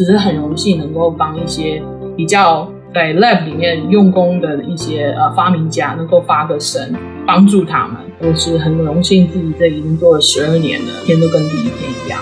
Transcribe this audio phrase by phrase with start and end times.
[0.00, 1.82] 只是很荣幸能够帮一些
[2.16, 7.96] 比较在 lab 里面用功的一些呃发明家能够发个声，帮助他们。
[8.20, 12.18] 我是很荣幸自己这已经做了十二年了，天都跟第一天一样。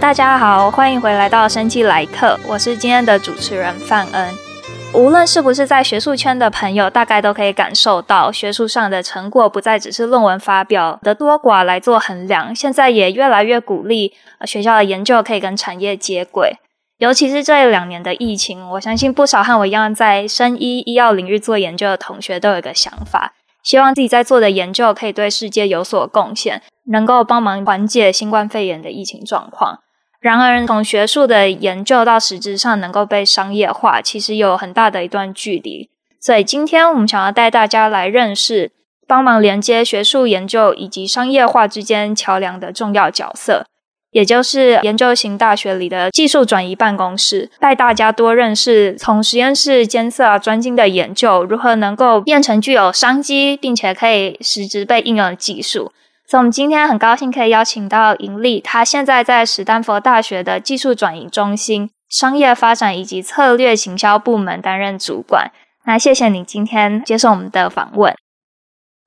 [0.00, 4.45] 大家好，欢迎回来到生技来客，我是今天的主持人范恩。
[4.94, 14.14] 无论是不是在学术圈的朋友，大概都可以感受到，学术上的成果不再只是论文发表的多寡来做衡量，现在也越来越鼓励
[14.46, 16.56] 学校的研究可以跟产业接轨。
[16.98, 29.80] 尤其是这两年的疫情，我相信不少和我一样在生医医药领域做研究的同学都有一个想法，希望自己在做的研究可以对世界有所贡献，能够帮忙缓解新冠肺炎的疫情状况。
[30.26, 35.88] 然而，从学术的研究到实质上能够被商业化，其实有很大的一段距离。
[36.20, 38.72] 所以，今天我们想要带大家来认识
[39.06, 43.66] 帮忙连接学术研究以及商业化之间桥梁的重要角色，
[44.10, 55.92] 也就是研究型大学里的技术转移办公室，带大家多认识从实验室监测专精的研究，如何能够变成具有商机并且可以实质被应用的技术。
[56.28, 65.52] 所以，我们今天很高兴可以邀请到尹丽，她现在在史丹佛大学的技术转移中心商业发展以及策略行销部门担任主管。
[65.86, 68.12] 那谢谢你今天接受我们的访问。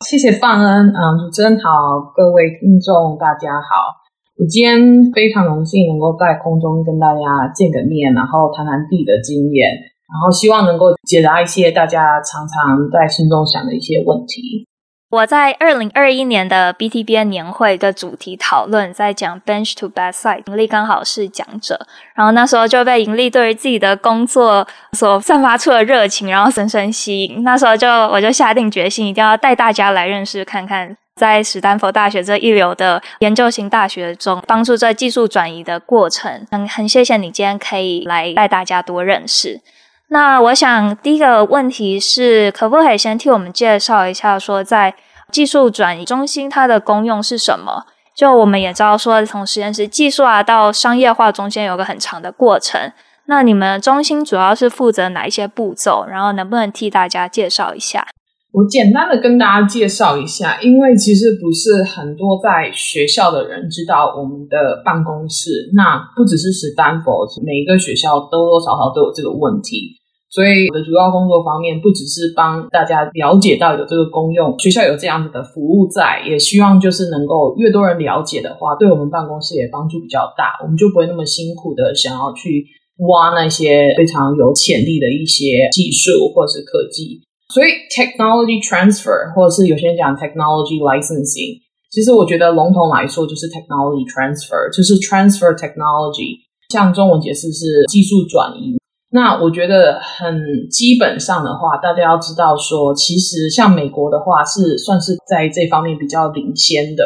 [0.07, 3.99] 谢谢范恩，嗯，主持人好，各位听众大家好。
[4.39, 9.67] 我今天非常荣幸能够在空中跟大家见个面，然后谈谈自己的经验，
[10.07, 14.68] 然后希望能够解答一些大家常常在心中想的一些问题。
[15.09, 27.43] 我在二零二一年的 BTBN 年会的主题讨论，在讲 Bench to Bedside，盈利刚好是讲者，然后那时候就被盈利对于自己的工作所散发出的热情，然后深深吸引。
[27.43, 36.45] 那时候就我就下定决心，一定要带大家来认识看看，在史丹佛大学这一流的研究型大学中，帮助这技术转移的过程。
[36.51, 39.59] 很很谢谢你今天可以来带大家多认识。
[40.09, 44.95] 那我想第一个问题是，可不可以先替我们介绍一下，说在
[45.31, 47.85] 技术转移中心它的功用是什么？
[48.15, 52.91] 就我们也知道说，从实验室技术啊到商业化中间有个很长的过程。
[53.27, 56.03] 那你们中心主要是负责哪一些步骤？
[56.09, 58.07] 然后能不能替大家介绍一下？
[58.51, 65.69] 我简单的跟大家介绍一下，因为其实不是很多在学校的人知道我们的办公室。
[65.75, 69.98] 那不只是史丹佛，每一个学校多多少少都有这个问题。
[70.29, 82.63] 所以我的主要工作方面不只是帮大家了解到有这个功用，学校有这样子的服务在，也希望就是能够越多人了解的话，对我们办公室也帮助比较大，我们就不会那么辛苦的想要去
[83.09, 87.21] 挖那些非常有潜力的一些技术或是科技。
[87.51, 91.57] 所以 technology transfer 或者是有些人讲 technology licensing，
[91.89, 96.37] 其实我觉得笼统来说就是 technology transfer，就是 transfer technology，
[96.69, 98.78] 像中文解释是技术转移。
[99.11, 107.03] 那我觉得很基本上的话，大家要知道说，其实像美国的话是算是在这方面比较领先的。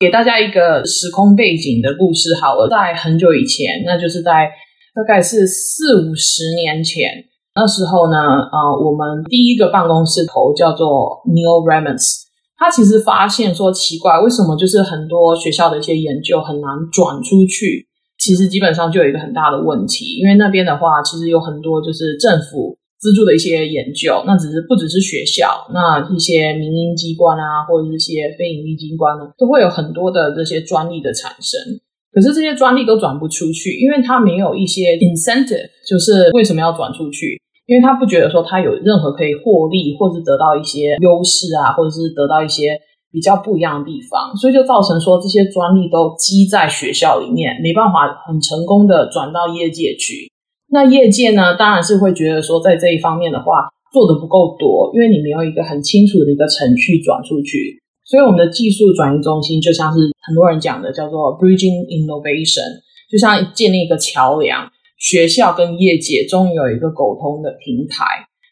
[0.00, 4.50] 给大家一个时空背景的故事好了，在很久以前，那就是在
[4.96, 7.08] 大概是四五十年前，
[7.54, 12.24] 那时候呢，呃，我们第一个办公室头叫做 Neil Ramos，
[12.56, 17.86] 他其实发现说奇怪，为什么就是很多学校的一些研究很难转出去。
[18.22, 31.58] 其实基本上就有一个很大的问题，因为那边的话，其实有很多就是政府资助的一些研究，那只是不只是学校，那一些民营机关啊，或者是一些非营利机关呢，都会有很多的这些专利的产生。
[32.12, 37.42] 可是这些专利都转不出去，因为它没有一些 incentive，就是为什么要转出去？
[37.66, 42.78] 因为他不觉得说他有任何可以获利，或是得到一些优势啊，或者是得到一些。
[43.12, 50.32] 比较不一样的地方，所以就造成说这些专利都积在学校里面，没办法很成功的转到业界去。
[50.70, 57.78] 那业界呢，当然是会觉得说，在这一方面的话做得不够多，因为你没有一个很清楚的一个程序转出去。
[58.04, 62.80] 所以我们的技术转移中心就像是很多人讲的叫做 bridging innovation，
[63.10, 68.04] 就像建立一个桥梁，学校跟业界终于有一个沟通的平台。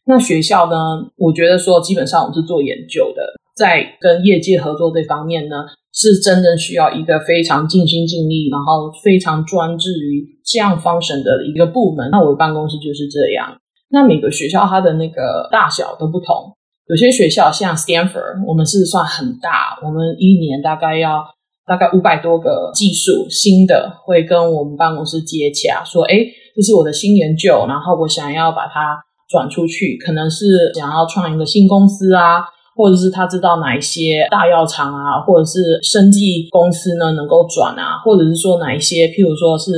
[0.05, 0.77] 那学校呢，
[1.17, 3.40] 我觉得说基本上我们是做研究的。
[3.57, 5.57] 在跟业界合作这方面呢，
[5.93, 12.09] 是真正需要一个非常尽心尽力，然后非常专注于这样方向的一个部门。
[12.11, 13.57] 那我的办公室就是这样。
[13.91, 16.55] 那每个学校它的那个大小都不同，
[16.87, 21.25] 有些学校像 Stanford，我们是算很大，我们一年大概要
[21.67, 26.19] 大概五百多个技术新的会跟我们办公室接洽，说，哎，
[26.55, 28.97] 这是我的新研究，然后我想要把它
[29.29, 32.45] 转出去，可能是想要创一个新公司啊。
[32.81, 39.71] 或者是他知道哪一些大药厂啊，或者是生技公司呢能够转啊，或者是说哪一些，譬如说是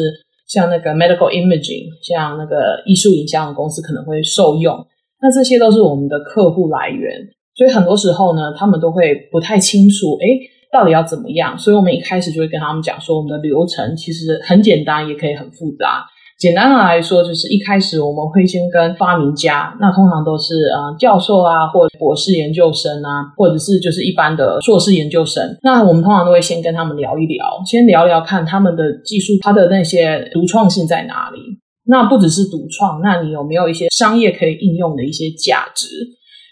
[0.47, 4.87] 像那个 medical imaging，像那个艺术影像的公司可能会受用。
[5.21, 7.11] 那这些都是我们的客户来源，
[7.57, 10.39] 所以很多时候呢，他们都会不太清楚，诶，
[10.73, 11.59] 到底要怎么样？
[11.59, 16.07] 所以我们一开始就会跟他们讲说，我们的流程其实很简单，也可以很复杂。
[16.43, 25.57] 简单的来说，就是一开始我们会先跟发明家，那通常都是呃教授啊，或者博士研究生啊，或者是就是一般的硕士研究生。
[25.63, 31.39] 那我们通常都会先跟他们聊一聊，先聊聊看他们的技术，他的那些独创性在哪里。
[31.87, 35.87] 那不只是独创，那你有没有一些商业可以应用的一些价值？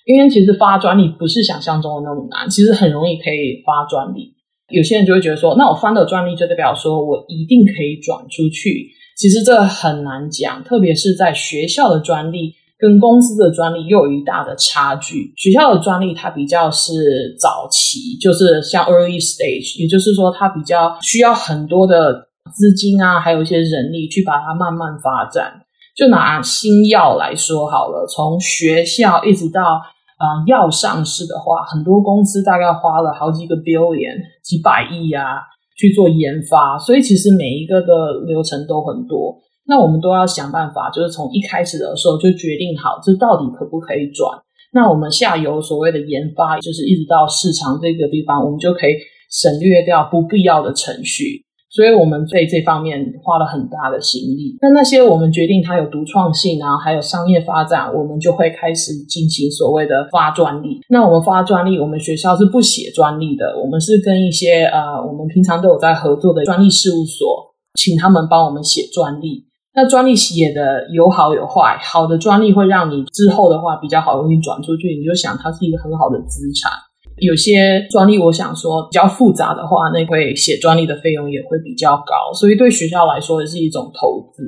[0.07, 4.35] 因为其实发专利不是想象中的那么难，其实很容易可以发专利。
[4.73, 8.87] 有些人就会觉得说，那我发的专利就代表说我一定可以转出去。
[9.21, 15.35] 其实这很难讲，特别是在学校的专利跟公司的专利又有一大的差距。
[15.37, 22.15] 学校的专利它比较是早期，就是像 early stage，也就是说它比较需要很多的
[22.51, 25.53] 资金啊，还有一些人力去把它慢慢发展。
[25.95, 29.83] 就拿新药来说好了，从学校一直到
[30.17, 35.45] 啊药上市的话，很多公司大概花了好几个 billion，几百亿啊。
[35.81, 39.35] 去做研发，所以其实每一个的流程都很多。
[39.67, 44.29] 那我们都要想办法，就是从一开始的时候就决定好，这到底可不可以转。
[44.75, 48.93] 那我们下游所谓的研发，就是一直到市场这个地方，我们就可以
[49.31, 51.47] 省略掉不必要的程序。
[51.71, 54.59] 所以我们在这方面花了很大的心力。
[54.61, 60.81] 那那些我们决定它有独创性，啊还有商业发展，我们就会开始进行所谓的发专利。
[60.89, 69.47] 那我们发专利，我们学校是不写专利的，我们是跟一些呃，我们平常都有在合作的专利事务所，请他们帮我们写专利。
[69.73, 76.73] 那专利写的有好有坏，好的专利会让你之后的话比较好容易转出去，你就想它是一个很好的资产。
[77.21, 84.43] 有些专利，我想说比较复杂的话，那会写专利的费用也会比较高，所以对学校来说也是一种投资，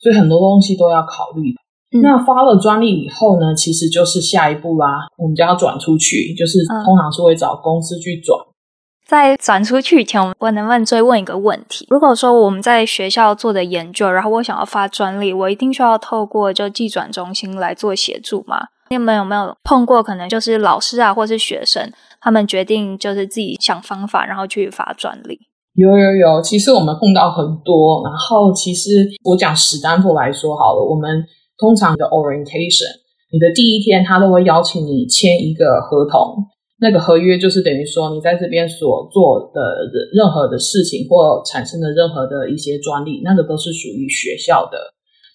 [0.00, 1.54] 所以很多东西都要考虑。
[1.96, 8.36] 嗯、那发了专利以后呢，其实就是下一步啦，我们就要转出去，就是通常是会找公司去转。
[8.40, 8.50] 嗯、
[9.06, 11.86] 在转出去以前，我能不能追问一个问题？
[11.88, 18.66] 如果说我们在学校做的研究，然后我想要发专利，我一定需要透过就技转中心来做协助吗？
[18.88, 21.92] 你们有没有碰过可能就是老师啊，或是学生？
[22.26, 25.38] 他们决定就是自己想方法，然后去发专利。
[25.74, 28.02] 有有有，其实我们碰到很多。
[28.02, 31.22] 然后其实我讲史丹佛来说好了，我们
[31.56, 32.90] 通常的 orientation，
[33.30, 36.42] 你的第一天他都会邀请你签一个合同。
[36.80, 44.76] 那个合约就是等于说你在这边所做的任何的事情或产生的任何的一些专利，那个都是属于学校的。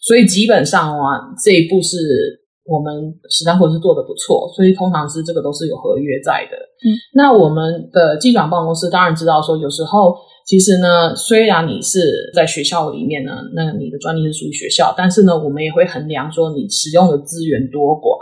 [0.02, 2.41] 所以基本上啊，这一步是。
[2.66, 6.56] 我们史丹佛是做的不错，所以通常是这个都是有合约在的。
[6.86, 10.16] 嗯，那我们的技转办公室当然知道说，有时候
[10.46, 18.18] 其实呢，虽然你是在学校里面呢，那你的专利是属于学校，但是呢，我们也会衡量说你使用的资源多寡。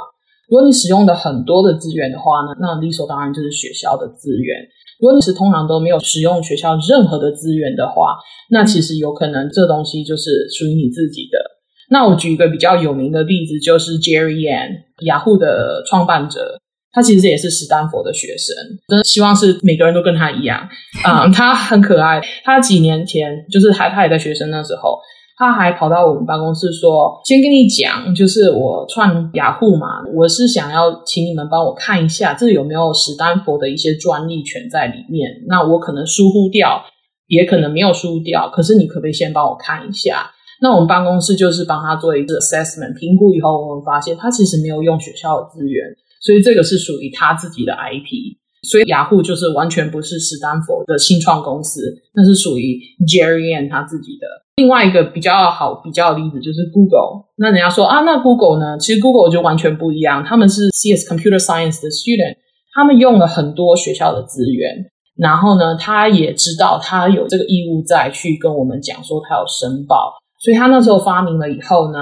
[0.50, 4.58] 如果你使用的很多的资源的话呢，那理所当然就是学校的资源。
[5.00, 8.18] 如果你是通常都没有使用学校任何的资源的话，
[8.50, 11.59] 那其实有可能这东西就是属于你自己的。
[11.90, 16.60] 那我举一个比较有名的例子，就是 Jerry Yang，雅虎的创办者，
[16.92, 18.56] 他其实也是史丹佛的学生，
[18.88, 20.70] 真的希望是每个人都跟他一样
[21.04, 21.32] 啊、嗯。
[21.34, 25.00] 他很可爱，他几年前就是还他也在学生那时候，
[25.38, 35.30] 他还跑到我们办公室说：“先跟你讲，就是我创雅虎嘛，我是想要请你们帮我看一下，这有没有史丹佛的一些专利权在里面？
[35.48, 36.84] 那我可能疏忽掉，
[37.28, 40.30] 也可能没有疏忽掉，可是你可不可以先帮我看一下？”
[40.62, 45.86] 那我们办公室就是帮他做一个 assessment 评估以后，我们发现他其实没有用学校的资源，
[46.22, 48.38] 所以这个是属于他自己的 IP。
[48.64, 54.28] 所以雅虎就是完全不是史丹佛的新创公司，那是属于 Jerry Yang 他自己的。
[54.58, 57.30] 另外一个比较好比较的例子就是 Google。
[57.38, 58.78] 那人家说啊，那 Google 呢？
[58.78, 62.36] 其实 Google 就完全不一样，他们是 CS Computer Science 的 student，
[62.76, 70.16] 他们用了很多学校的资源，然后呢，他也知道他有这个义务在去跟我们讲说他有申报。
[70.40, 72.00] 所以他那时候发明了以后呢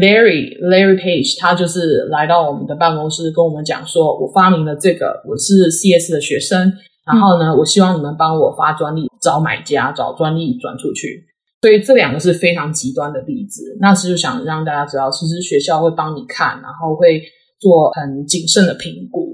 [0.00, 6.72] ，Larry Larry Page 他就是来到我们的办公室跟我们讲说，我发明了这个，我是 CS 的学生，
[7.06, 11.24] 然后呢，我希望你们帮我发专利，找买家，找专利转出去。
[11.62, 13.62] 所以这两个是非常极端的例子。
[13.80, 17.22] 那是就想让大家知道，其实学校会帮你看，然后会
[17.58, 19.25] 做很谨慎的评估。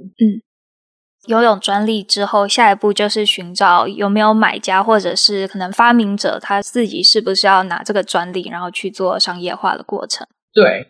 [1.26, 1.30] 嗯。
[1.30, 10.26] 拥有专利之后，下一步就是寻找有没有买家，或者是可能发明者他自己是不是要拿这个专利，然后去做商业化的过程。
[10.52, 10.88] 对，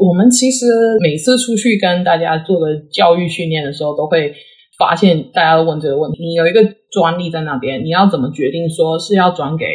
[0.00, 0.66] 我们其实
[1.00, 4.34] 每次出去跟大家做的教育训练的时候，都会
[4.78, 6.60] 发现大家问这个问题：你有一个
[6.90, 9.66] 专利在那边，你要怎么决定说是要转给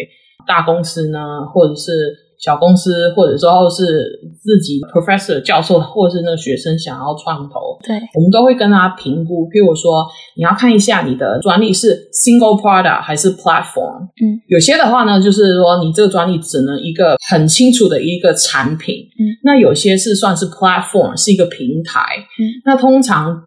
[0.48, 1.92] 大公司呢，或者是
[2.40, 9.48] 小公司，或者说是自己 professor 教授，或者是那个学生想要创投，对，我们都会跟他评估。
[9.50, 14.08] 譬如说，你要看一下你的专利是 single product 还是 platform。
[14.24, 18.96] 嗯，有些的话呢，就是说你这个专利只能一个很清楚的一个产品。
[19.20, 22.02] 嗯，那有些是算是 platform，是一个平台。
[22.40, 23.44] 嗯，那通常。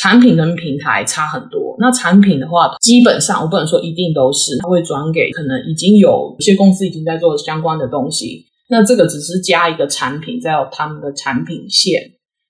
[0.00, 1.74] 产品跟平台差很多。
[1.80, 8.46] 那产品的话，基本上我不能说一定都是，它会转给可能已经有一些公司已经在做相关的东西。
[8.70, 12.00] 那这个只是加一个产品，再有他们的产品线。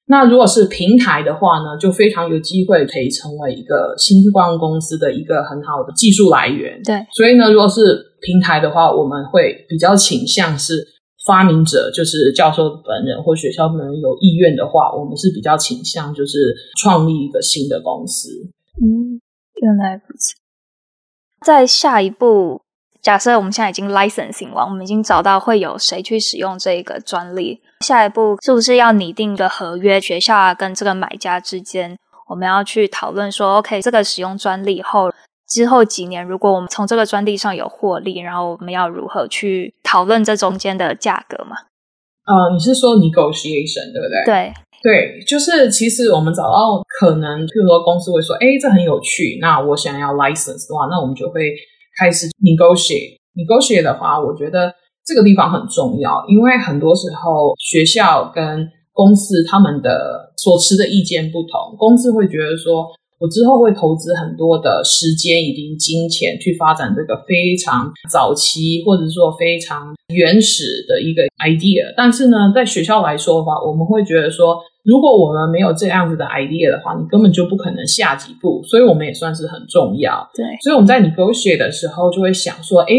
[0.06, 6.80] 那如果是平台的话呢，就非常有机会可以成为一个新光公司的一个很好的技术来源。
[6.82, 10.97] 对，所以呢，如果是平台的话，我们会比较倾向是。
[11.28, 18.30] 发明者就是教授本人或学校本人有意愿的话，我们是比较倾向就是创立一个新的公司。
[18.80, 19.20] 嗯，
[19.60, 20.34] 原来如此。
[21.44, 22.62] 在下一步，
[23.02, 30.00] 假设我们现在已经 licensing 完，我们已经找到会有谁去使用这个专利，下一步是不是要拟定一个合约？
[30.00, 35.12] 学校啊跟这个买家之间，我们要去讨论说，OK，这个使用专利后。
[35.48, 41.56] 之后几年，如果我们从这个专利上有获利，然后我们要如何去讨论这中间的价格嘛？
[42.26, 44.24] 呃，你是说 negotiation 对不对？
[44.26, 44.52] 对
[44.82, 51.54] 对，就是其实我们找到可能，譬如说公司会说，哎，这很有趣，那我想要 license 的话，那我们就会
[51.98, 53.16] 开始 negotiate。
[53.34, 54.74] negotiate 的话，我觉得
[55.06, 62.86] 这个地方很重要，因为很多时候学校跟公司他们的所持的意见不同，公司会觉得说。
[63.18, 80.30] 我之后会投资很多的时间以及金钱去发展这个非常早期或者说非常原始的一个 idea，但是呢，在学校来说的话，我们会觉得说，如果我们没有这样子的 idea 的话，你根本就不可能下几步，所以我们也算是很重要。
[80.34, 82.94] 对，所以我们在 negotiate 的时候就会想说，哎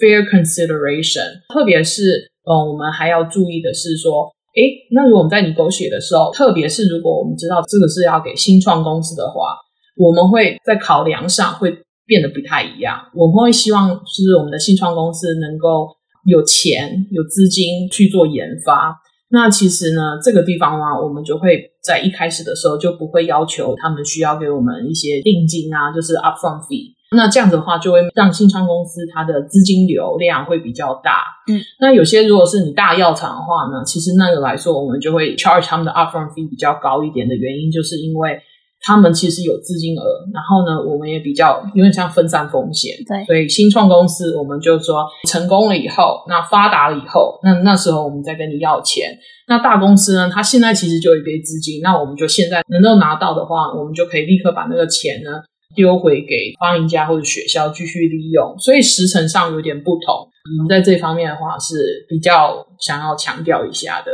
[0.00, 4.32] ，fair consideration，特别是，嗯，我们还要注意的是说。
[4.58, 9.54] 诶，那如果我们在你狗血的时候，特别是如果我们知道这个是要给新创公司的话，
[9.96, 11.70] 我们会在考量上会
[12.04, 12.98] 变得不太一样。
[13.14, 15.86] 我们会希望是我们的新创公司能够
[16.26, 18.96] 有钱、有资金去做研发。
[19.30, 26.97] 那其实呢，这个地方呢，我们就会在一开始的时候就不会要求他们需要给我们一些定金啊，就是 upfront fee。
[27.16, 31.24] 那这样子的话，就会让新创公司它的资金流量会比较大。
[31.50, 38.38] 嗯，那有些如果是你大药厂的话呢，其实那个来说，我们就会 charge 他们的 upfront fee 比较高一点的原因，就是因为
[38.80, 40.02] 他们其实有资金额，
[40.34, 42.92] 然后呢，我们也比较有点像分散风险。
[43.06, 49.06] 对，所以新创公司我们就说成功了以后，那发达了以后，那那时候我们再跟你要钱。
[49.48, 55.30] 那大公司呢，它现在其实就有一笔资金，那我们就现在能够拿到的话，我们就可以立刻把那个钱呢。
[55.74, 60.28] 丢回给发明家或者学校继续利用，所以时程上有点不同。
[60.58, 64.10] 我们在这方面的话是比较想要强调一下的。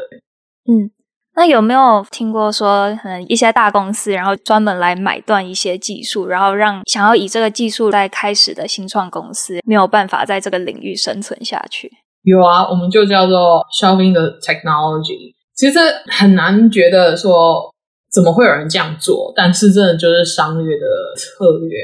[0.66, 0.90] 嗯，
[1.37, 11.90] 那有没有听过说，可能一些大公司然后专门来买断一些技术，然后让想要以这个技术来开始的新创公司没有办法在这个领域生存下去？
[12.25, 15.34] 有啊，我们就叫做 shelving the technology。
[15.54, 15.78] 其实
[16.11, 17.73] 很难觉得说。
[18.14, 19.33] 怎么会有人这样做？
[19.35, 21.76] 但是真的就是商业的策略，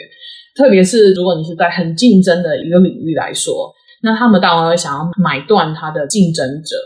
[0.55, 3.73] 特别是如果你是在很竞争的一个领域来说，
[4.05, 6.77] 那他们当然会想要买断他的竞争者。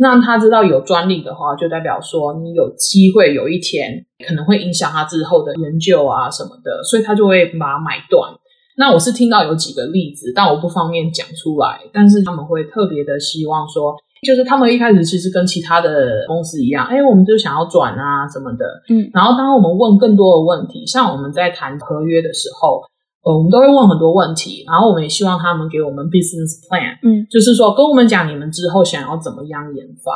[0.00, 8.32] 那他知道有专利的话，就代表说你有机会有一天可能会影响他之后的研究啊什么的，所以他就会把它买断。
[8.76, 11.80] 那我是听到有几个例子，但我不方便讲出来。
[11.92, 13.94] 但是他们会特别的希望说。
[14.26, 22.82] 就是他们一开始其实跟其他的公司一样，哎，我们就想要转啊什么的，嗯，然后当我们问更多的问题，像我们在谈合约的时候，
[23.24, 30.12] 呃，我们都会问很多问题，然后我们也希望他们给我们 business plan，嗯，就是说跟我们讲你们之后想要怎么样研发。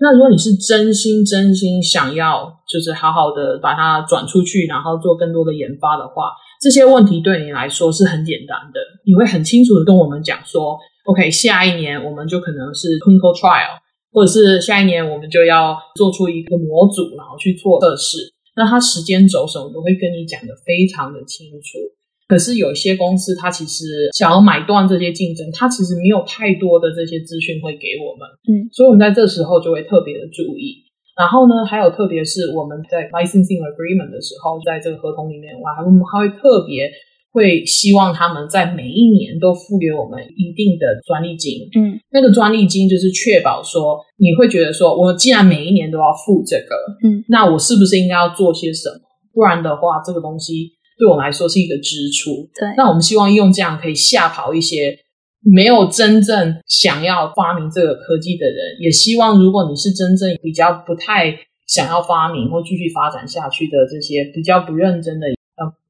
[0.00, 6.32] 那如果你是真心真心想要，就是好好的把它转出去，然后做更多的研发的话，
[6.62, 10.78] 这些问题对你来说是很简单的，你会很清楚的跟我们讲说。
[11.04, 13.76] OK，下一年我们就可能是 clinical trial，
[14.10, 18.32] 或者是下一年我们就要做出一个模组，然后去做测试。
[18.56, 21.78] 那它时间轴什么都会跟你讲得非常的清楚。
[22.26, 28.24] 可是有一些公司，它其实想要买断这些竞争，它其实没有太多的这些资讯会给我们。
[28.48, 30.88] 嗯，所以我们在这时候就会特别的注意。
[31.18, 36.90] 然后呢，还有特别是我们在 licensing agreement 的时候，在这个合同里面，我还我们还会特别。
[37.34, 49.00] 会希望他们在每一年都付给我们一定的专利金，嗯，那个专利金就是确保说，你会觉得说，我既然每一年都要付这个，嗯，那我是不是应该要做些什么？
[49.32, 52.48] 不然的话，这个东西对我们来说是一个支出。
[52.54, 54.96] 对，那我们希望用这样可以吓跑一些
[55.42, 61.36] 没有真正想要发明这个科技的人，也希望如果你是真正比较不太
[61.66, 65.26] 想要发明或继续发展下去的这些比较不认真的。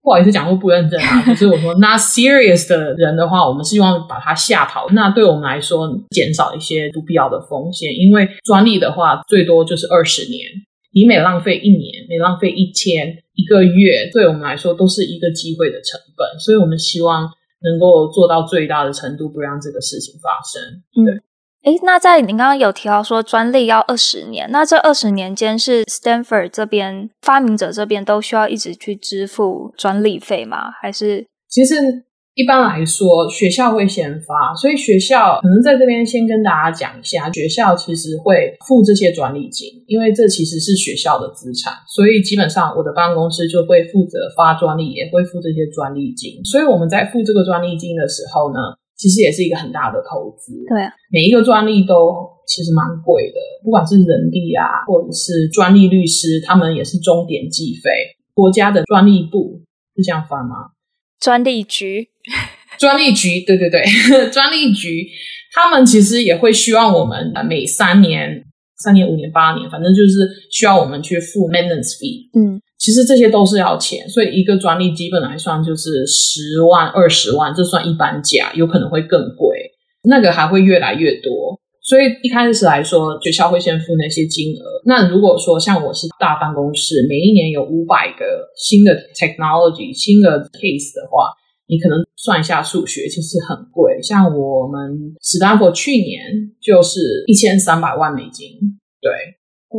[0.04, 4.86] 不好意思讲过不认真啊， 可是我说 not serious 的人的话，我们希望把他吓跑。
[4.90, 7.90] 那对我们来说，减少一些不必要的风险。
[7.96, 10.44] 因为专利的话，最多就是二十年，
[10.92, 16.38] 你每浪费一年，每浪费一天、一个月，对我们来说都是一个机会的成本。
[16.38, 17.22] 所以我们希望
[17.62, 20.82] 能够做到最大的程度，不让这个事情发生。
[21.02, 21.14] 对。
[21.14, 21.23] 嗯
[21.64, 30.70] 诶，那在您刚刚有提到说专利要二十年，那这二十年间是 Stanford 这边发明者这边都需要一直去支付专利费吗？
[30.82, 31.74] 还是其实
[32.34, 46.44] 一般来说学校会先发，所以学校可能在这边先跟大家讲一下，学校其实会付这些专利金，因为这其实是学校的资产，所以基本上我的办公室就会负责发专利，也会付这些专利金。
[46.44, 48.58] 所以我们在付这个专利金的时候呢，
[48.96, 52.14] 其实也是一个很大的投资，对啊，每一个专利都
[52.46, 57.90] 其实蛮贵的，不管是人力啊，或者是专利律师，他们也是终点计费。
[58.32, 59.60] 国家的专利部
[59.96, 60.70] 是这样翻吗？
[61.20, 62.08] 专利局，
[62.78, 63.80] 专利局，对 对对，
[64.30, 65.08] 专利局，
[65.52, 68.44] 他们其实也会希望我们每三年、
[68.82, 72.60] 三年、五年、八年，反正就是需要我们去付 maintenance fee，嗯。
[72.78, 79.58] 其实这些都是要钱，所以一个专利基本来算就是十万、二十万，这算一般价，有可能会更贵，
[80.08, 81.58] 那个还会越来越多。
[81.80, 84.62] 所以一开始来说，学校会先付那些金额。
[84.86, 88.24] 那如果说像我是大办公室，每一年有五百个
[88.56, 91.28] 新的 technology、新的 case 的话，
[91.68, 94.00] 你可能算一下数学，其实很贵。
[94.02, 98.58] 像我们史丹佛去年就是一千三百万美金，
[99.00, 99.12] 对。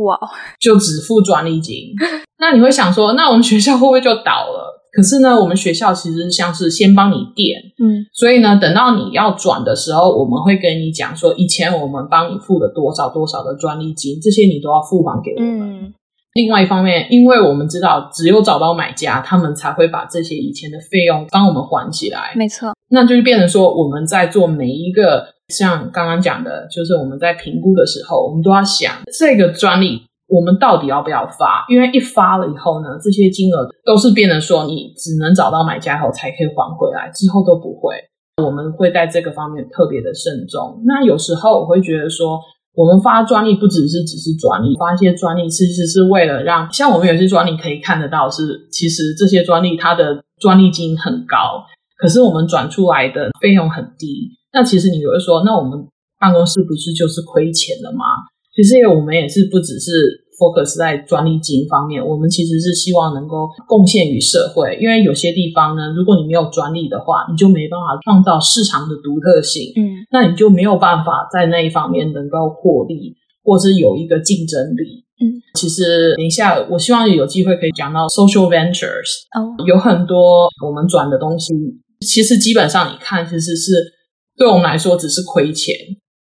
[0.04, 0.18] 哇，
[0.60, 1.92] 就只付专利金，
[2.38, 4.74] 那你会想说，那我们学校会不会就倒了？
[4.92, 15.84] 可是呢，我们学校其实像是先帮你垫，嗯，所以呢，等到你要转的时候，我们会跟你讲说，以前我们帮你付了多少多少的专利金，这些你都要付还给我们。
[15.84, 15.94] 嗯，
[16.34, 22.32] 另外一方面，因为我们知道，只有找到买家，他们才会把这些以前的费用帮我们还起来。
[22.36, 25.35] 没错，那就是变成说，我们在做每一个。
[25.48, 31.64] 像刚刚讲的，就是我们在评估的时候，我们都要想这个专利我们到底要不要发？
[31.68, 37.94] 因为一发了以后呢，这些金额都是变成说你只能找到买家后才可以还回来，之后都不会。
[38.42, 40.82] 我们会在这个方面特别的慎重。
[40.84, 42.40] 那有时候我会觉得说，
[42.74, 51.64] 我们发专利不只是只是专利，发一些专利其实是为了让，像我们有些专利可以看得到是，其实这些专利它的专利金很高，
[51.96, 54.35] 可是我们转出来的费用很低。
[54.56, 55.76] 那其实你有人说，那我们
[56.18, 58.24] 办公室不是就是亏钱了吗？
[58.56, 59.92] 其实也我们也是不只是
[60.40, 64.78] focus 在专利金方面，我们其实是希望能够贡献于社会。
[64.80, 73.12] 因为有些地方呢，如果你没有专利的话，你就没办法创造市场的独特性，嗯，那你就没有办法在那一方面能够获利，
[73.44, 75.04] 或是有一个竞争力。
[75.20, 81.52] 嗯，其实等一下，我希望有机会可以讲到 social ventures，哦，有很多我们转的东西，
[82.00, 83.92] 其实基本上你看，其实是。
[84.36, 85.74] 对我们来说只是亏钱，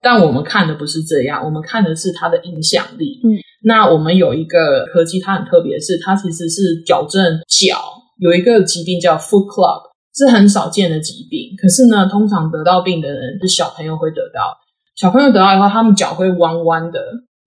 [0.01, 3.19] 但我们看的不是这样，我们看的是它的影响力。
[3.23, 7.77] 嗯，那我们有一个科技，它很特别，是它其实是矫正脚，
[8.17, 9.81] 有一个疾病叫 Foot Club，
[10.15, 11.55] 是很少见的疾病。
[11.61, 14.57] 可是呢，通常得到病的人是小朋友会得到，
[14.95, 16.99] 小朋友得到以后，他们脚会弯弯的。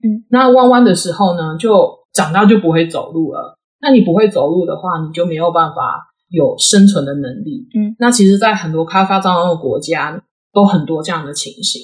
[0.04, 3.58] 嗯，那弯弯的时候呢，就长大就不会走路了。
[3.80, 7.66] 那你不会走路的话，你就没有办法有生存的能力。
[7.74, 10.22] 嗯，那其实，在很多开发中的国家。
[10.52, 11.80] 都很多这样的情形，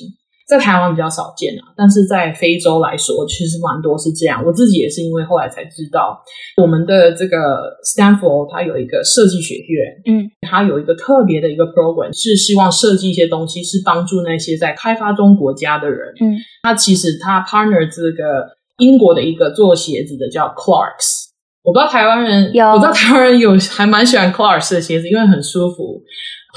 [0.49, 4.43] 在台湾比较少见啊，但是在非洲来说，其实蛮多是这样。
[4.45, 6.19] 我自己也是因为后来才知道，
[6.57, 7.37] 我们的这个
[7.85, 16.15] Stanford 它有一个设计学院，嗯，它有一个特别的一个 program，是希望设计一些东西，是帮助那些在开发中国家的人。
[16.21, 21.29] 嗯，它其实它 partner 这个英国的一个做鞋子的叫 Clarks，
[21.63, 26.03] 我不知道台湾人有，我知道台湾人有还蛮喜欢 Clarks 的鞋子，因为很舒服。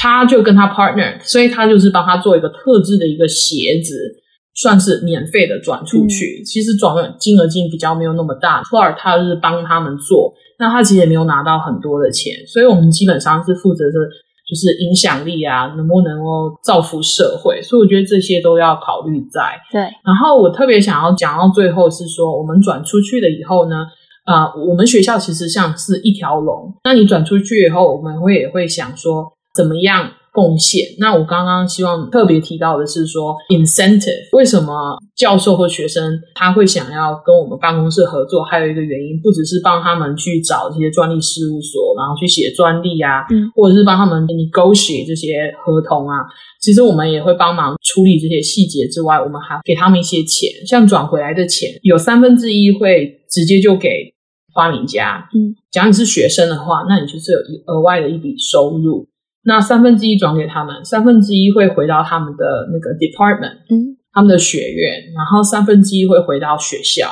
[0.01, 3.93] 他就跟他 partner，所以他就是帮他做一个特制的一个鞋子，
[4.55, 6.41] 算是免费的转出去。
[6.41, 13.91] 嗯、其实转的金额金比较没有那么大，Clark 他是帮他们做，那他其实也没有拿到很多的钱，所以我们基本上是负责的，
[14.49, 17.61] 就是影响力啊，能不能够造福社会。
[17.61, 19.39] 所以我觉得这些都要考虑在。
[19.71, 19.81] 对。
[19.81, 23.85] 然后我特别想要讲到最后是说，我们转出去了以后呢，
[24.25, 26.73] 啊、呃，我们学校其实像是一条龙。
[26.83, 29.31] 那你转出去以后，我们会也会想说。
[29.53, 30.85] 怎么样贡献。
[30.97, 38.41] 那我刚刚希望特别提到的是说，incentive 为什么教授或学生他会想要跟我们办公室合作？
[38.43, 46.23] 还有一个原因，不只是帮他们去找这些专利事务所，然后去写专利啊，嗯，或者是帮他们 negotiate 这些合同啊。
[46.61, 53.89] 其实我们也会帮忙处理这些细节之外，我们还给他们一些钱，像转回来的钱，有三分之一会直接就给
[54.55, 55.27] 发明家。
[55.35, 59.10] 嗯，假如你是学生的话，那你就是有额外的一笔收入。
[59.43, 67.07] 那三分之一转给他们，三分之一会回到他们的那个 department，嗯，他们的学院，然后三分之一会回到学校。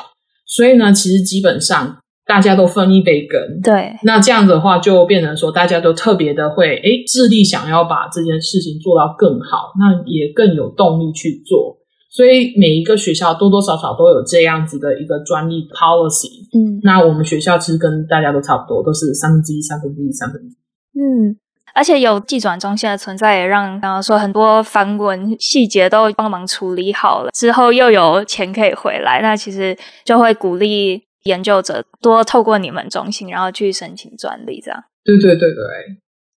[0.46, 3.60] 所以呢，其实基本上大家都分一杯羹。
[3.62, 11.78] 对，那这样子的话，就变成说大家都特别的会，诶，致力想要把这件事情做到更好，那也更有动力去做。
[12.10, 16.46] 所以每一个学校多多少少都有这样子的一个专利 policy。
[16.52, 21.00] 嗯，那我们学校其实跟大家都差不多，都是三分之一、三分之一、三分之一。
[21.00, 21.36] 嗯。
[21.80, 34.84] 而且有技转中心的存在，也让刚刚说很多繁文细节都帮忙处理好了，之后又有钱可以回来，那其实就会鼓励研究者多透过你们中心，然后去申请专利，这样。
[35.02, 35.64] 对对对对。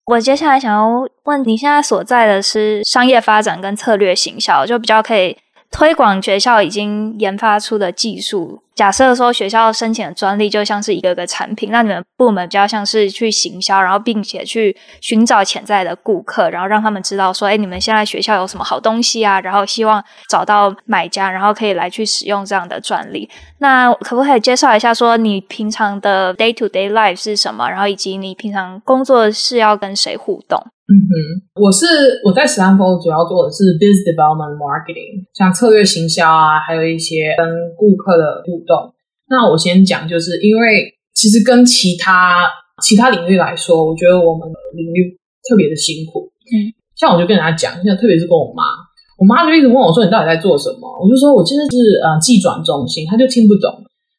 [0.05, 5.35] 我接下来想要问你，现在所在的是商业发展跟策略行销，就比较可以。
[5.69, 8.62] 推广学校已经研发出的技术。
[8.75, 19.39] 假设说学校申请的专利就像是一个个产品，那你们部门比较像是去行销，然后并且去寻找潜在的顾客，然后让他们知道说，哎，你们现在学校有什么好东西啊？
[19.41, 23.29] 然后希望找到买家，然后可以来去使用这样的专利。
[23.59, 27.69] 那可不可以介绍一下说你平常的 day to day life 是什么？
[27.69, 30.59] 然后以及你平常工作是要跟谁互动？
[30.83, 38.93] 嗯哼，我是我在史丹佛主要做的是 business development marketing，像策略行销啊，还有一些跟顾客的互动。
[39.29, 42.49] 那我先讲，就是因为其实跟其他
[42.83, 46.31] 其他领域来说，我觉得我们领域特别的辛苦。
[46.51, 48.63] 嗯，像我就跟人家讲，现在特别是跟我妈，
[49.17, 53.71] 我妈就一直问我说：“你到底在做什么？”我就说：“我其实是呃寄转中心。”她就听不懂，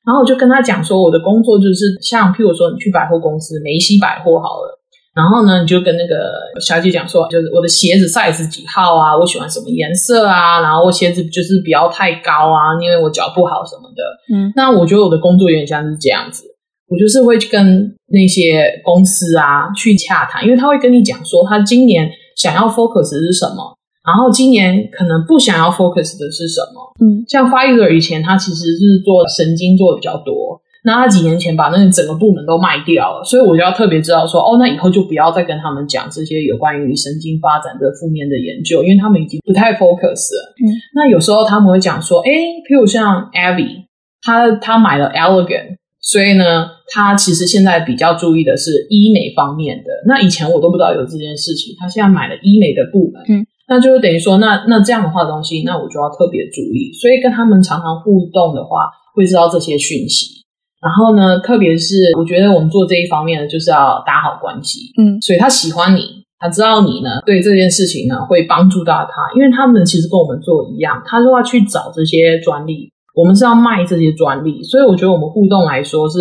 [0.06, 4.80] 然后我就跟她讲说：“我的工作就是像譬如说，你去百货公司，梅西百货好了。”
[5.14, 6.16] 然后呢，你就跟那个
[6.60, 9.16] 小姐讲说，就是我的鞋子 size 几号啊？
[9.16, 10.60] 我喜欢什么颜色啊？
[10.60, 14.02] 然后我鞋子就是不要太高啊，因为我脚不好什么的。
[14.34, 16.42] 嗯，那我觉得我的工作有点像是这样子，
[16.88, 26.92] 我就是会去跟那些公司啊去洽谈，因为他会跟你讲说他今年想要 focus 是什么，然后今年可能不想要 focus 的是什么。
[27.00, 30.60] 嗯，像 Pfizer 以前他其实是做神经做的比较多。
[30.86, 40.54] 那他几年前把那个整个部门都卖掉了，所以我就要特别知道说，哦，那以后就不要再跟他们讲这些有关于神经发展的负面的研究，因为他们已经不太 focus 了。
[40.60, 42.30] 嗯，那有时候他们会讲说，哎，
[42.68, 43.88] 譬如像 Abby，
[44.20, 49.88] 他他买了 Allergan，所以呢，他其实现在比较注意的是医美方面的。
[50.06, 56.92] 那以前我都不知道有这件事情，他现在买了医美的部门，嗯，那就是等于说，那那这样的话东西，那我就要特别注意。
[56.92, 60.43] 所以跟他们常常互动的话，会知道这些讯息。
[60.84, 64.92] 然后呢，特别是我觉得我们做这一方面呢，就是要打好关系。
[65.00, 66.02] 嗯，所以他喜欢你，
[66.38, 76.18] 他知道你呢对这件事情呢会帮助到他，因为他们其实跟我们做一样，他都要去找这些专利，我们是要卖这些专利，所以我觉得我们互动来说是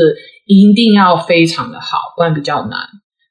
[0.47, 2.80] 一定要非常的好，不然比较难。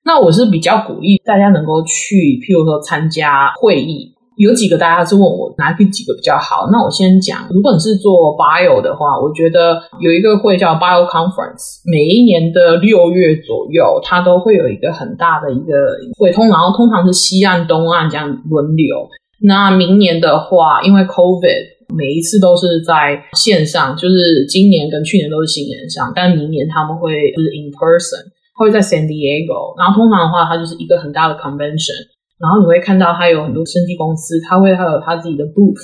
[0.04, 4.12] 那我是比较鼓励大家能够去，譬如说参加会议。
[4.42, 7.46] 有几个大家是问我哪个几个比较好，那我先讲。
[7.48, 15.72] 如果你是做 bio 的话，我觉得有一个会叫 Bio Conference，每一年的六月左右，它都会有一个很大的一个
[16.18, 19.08] 会通，然后通常是西岸、东岸这样轮流。
[19.44, 28.26] 那明年的话，因为 COVID，每一次都是在线上，就是今年跟去年都是新年上，但明年他们会就是 in person，
[28.58, 29.78] 会在 San Diego。
[29.78, 32.10] 然后通常的话，它就是一个很大的 convention。
[32.42, 35.78] 然后你会看到他有很多生技公司，他会还有他自己的 booth，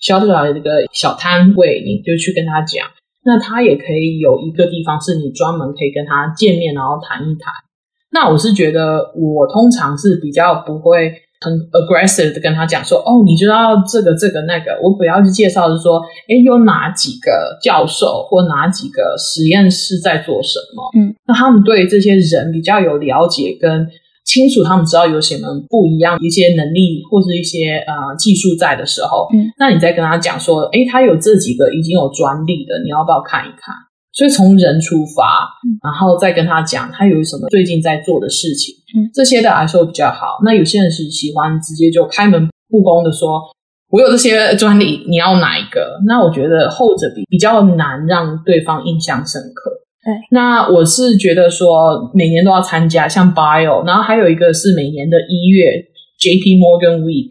[0.00, 2.84] 小小的这个小摊位，你就去跟他讲。
[3.22, 7.52] 那他也可以有一个地方是你专门可以跟他见面，然后谈一谈。
[8.10, 20.90] 那我是觉得，我通常是比较不会很 aggressive 的跟他讲说，哦，你知道这个这个那个，我主要去介绍是说，诶，有哪几个教授或哪几个实验室在做什么？
[20.98, 23.86] 嗯，那他们对这些人比较有了解跟。
[24.30, 33.74] 清楚，他们知道有什么不一样，一些能力或者一些呃技术在的时候，嗯，那你再跟他讲说，诶，他有这几个已经有专利的，你要不要看一看？
[34.12, 35.50] 所以从人出发，
[35.82, 40.38] 然后再跟他讲他有什么最近在做的事情，嗯，这些的来说比较好。
[40.44, 43.42] 那有些人是喜欢直接就开门布公的说，
[43.90, 45.98] 我有这些专利，你要哪一个？
[46.06, 49.70] 那我觉得后者比比较难让对方印象深刻。
[50.02, 55.72] 对，那我是觉得说每年都要参加，像 Bio，然后还有一个是每年的一月
[56.18, 57.28] JP Morgan Week，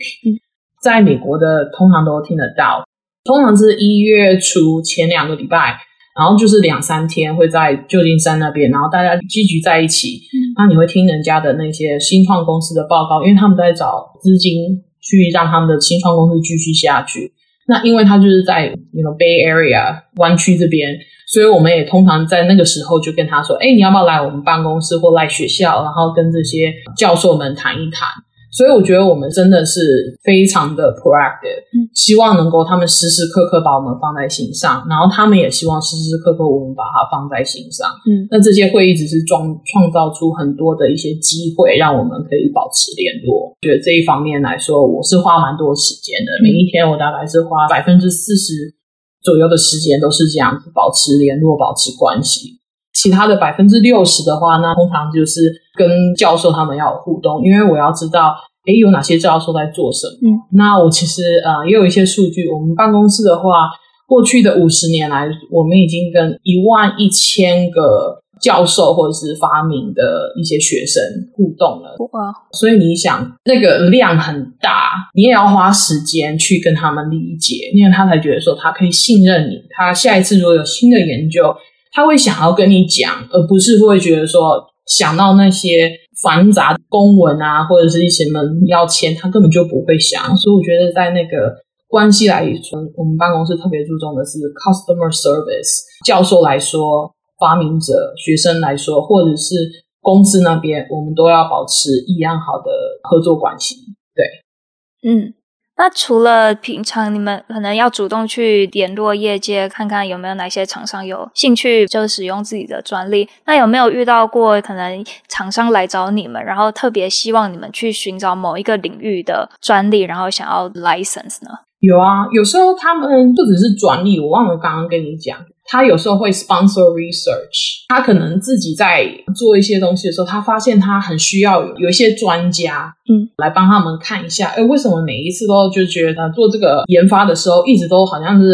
[0.83, 2.83] 在美国的通常都听得到，
[3.23, 5.79] 通常是一月初前两个礼拜，
[6.15, 10.21] 然后就是两三天会在旧金山那边，然后大家聚集在一起，
[10.55, 17.33] 那你会听人家的那些新创公司的报告，因为他们在找资金去让他们的新创公司继续下去。
[17.67, 20.97] 那因为他就是在 you know Bay Area 湾区这边，
[21.31, 28.09] 所以我们也通常在那个时候就跟他说：“哎，你要不要来我们办公室或来学校，然后跟这些教授们谈一谈？”
[28.51, 31.61] 所以我觉得我们真的是非常的 proactive，
[31.93, 37.87] 希望能够他们时时刻刻把我们放在心上，然后他们也希望时时刻刻我们把它放在心上。
[38.09, 43.53] 嗯，那这些会议只是创创造出很多的一些机会，让我们可以保持联络。
[43.53, 48.73] 我觉得这一方面来说，我是花蛮多时间的，每一天我大概是花百分之四十
[49.21, 52.59] 左右的时间都是这样子保持联络、保持关系。
[52.93, 60.13] 其他的百分之六十的话那，通常就是跟教授他们要有互动，因为我要知道，诶，有哪些教授在做什么。
[60.23, 63.69] 嗯，那我其实呃也有一些数据，我们办公室的话，
[64.07, 71.95] 过去的五十年来，我们已经跟一万一千个教授或者是发明的一些学生互动了。
[72.11, 72.33] 哇！
[72.53, 81.55] 所以你想，那个量很大，你也要花时间去跟他们理解，因为他才觉得说他可以信任你，他下一次如果有新的研究。
[81.91, 90.37] 他会想要跟你讲，而不是会觉得说想到那些繁杂公文啊，或者是一些什么要签，他根本就不会想。
[90.37, 91.51] 所以我觉得在那个
[91.87, 95.81] 关系来说，我们办公室特别注重的是 customer service。
[96.05, 99.55] 教授来说，发明者、学生来说，或者是
[100.01, 102.69] 公司那边，我们都要保持一样好的
[103.03, 103.75] 合作关系。
[104.13, 105.33] 对，嗯。
[105.81, 121.51] 那除了平常你们可能要主动去联络业界，看看有没有哪些厂商有兴趣就使用自己的专利，那有没有遇到过可能厂商来找你们，然后特别希望你们去寻找某一个领域的专利，然后想要 license 呢？
[121.79, 125.39] 有啊，有时候他们不只是专利，我忘了刚刚跟你讲。
[125.71, 129.05] 他有时候会 sponsor research，他可能自己在
[129.35, 138.49] 做一些东西的时候，他发现他很需要有有一些专家，嗯，来帮他们看一下，哎，为什么每一次都就觉得做这个研发的时候，一直都好像是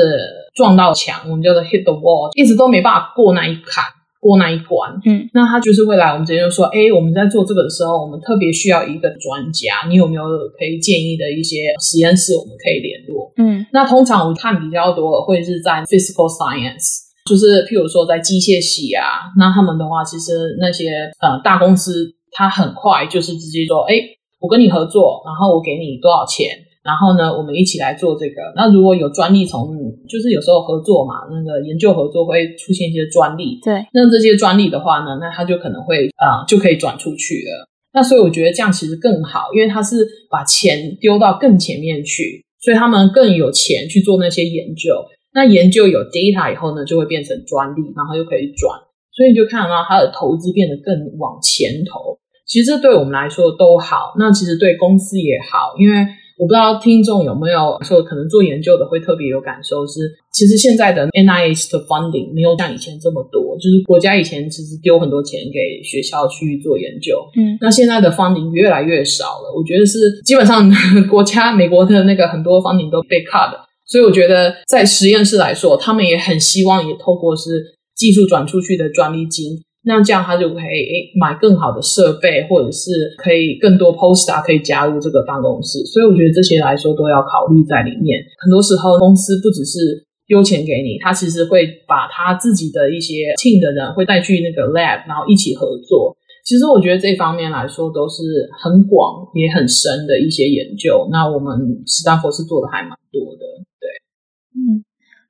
[0.53, 3.85] 撞到墙，我们叫做 hit the wall，一直都没办法过那一坎，
[4.19, 10.23] 过那一关，嗯，那他就是会来我们这边就说，哎，我们在做这个的时候，我们特别需要一个专家，你有没有
[10.59, 17.04] 可以建议的一些实验室，我们可以联络，嗯，那通常我看比较多会是在 physical science。
[17.25, 23.95] 就是譬如说在机械系啊，那他们的话，其实那些呃大公司，他很快就是直接说，哎，
[24.39, 28.53] 我跟你合作，然后我给你多少钱，然后呢，我们一起来做这个。
[28.55, 29.73] 那如果有专利从，
[30.07, 37.67] 就是有时候合作嘛，那个研究合作会出现一些专利，对，那这些专利的话呢，那他就可能会啊、呃，就可以转出去了。
[37.91, 44.93] 那所以我觉得这样其实更好，因为他是把钱丢到更前面去，所以他们更有钱去做那些研究。
[45.35, 48.71] 那研究有 data 以后呢，就会变成专利，然后又可以转，
[49.11, 52.17] 所以你就看到它的投资变得更往前投。
[52.47, 55.99] 其实这对我们来说都好，那其实对公司也好，因为
[56.37, 70.69] 我不知道听众有没有说可能做研究的会特别有感受是，其实现在的 NIH 的 funding 没有像以前这么多，就是国家以前其实丢很多钱给学校去做研究，嗯，那现在的 funding 越来越少了，我觉得是基本上
[71.11, 73.65] 国家美国的那个很多 funding 都被 cut 了。
[73.87, 77.63] 所以我觉得，在实验室来说，他们也很希望也透过是
[77.95, 85.85] 技术转出去的专利金，那这样他就可以买更好的设备，或者是可以更多 poster，可以加入这个办公室。
[85.85, 88.19] 所以我觉得这些来说都要考虑在里面。
[88.43, 96.17] 很多时候公司不只是丢钱给你，他其实会把他自己的一些 team 的人会带去那个 lab，然后一起合作。
[96.43, 101.07] 其实我觉得这方面来说都是很广也很深的一些研究。
[101.11, 101.53] 那我们
[101.85, 103.44] 斯丹佛是做的还蛮多的。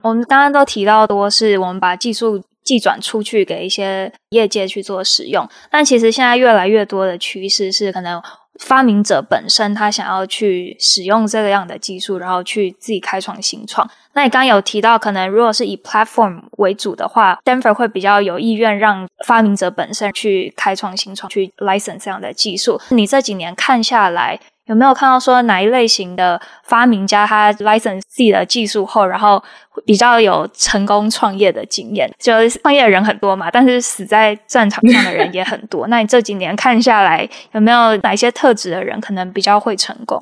[0.05, 8.21] 我们刚刚都提到多是我们把技术技转出去给一些业界去做使用，但其实现在越来越多的趋势是，可能
[8.59, 13.89] 发明者本身他想要去使用这个样的技术，然后去自己开创新创。
[14.13, 22.79] 那你刚刚有提到，可能如果是以 platform 为主的话，Stanford 会比较有意愿让发明者本身去开创新创，去 license 这样的技术。
[22.89, 29.41] 你这几年看下来，有没有看到说哪一类型的发明家他 license 自的技术后，然后
[29.85, 32.11] 比较有成功创业的经验？
[32.17, 32.31] 就
[32.63, 35.87] 创业的人很多嘛，但是死在战场上的人也很多。
[35.87, 40.19] 那你这几年看下来，有没有哪些特质的人可能比较会成功？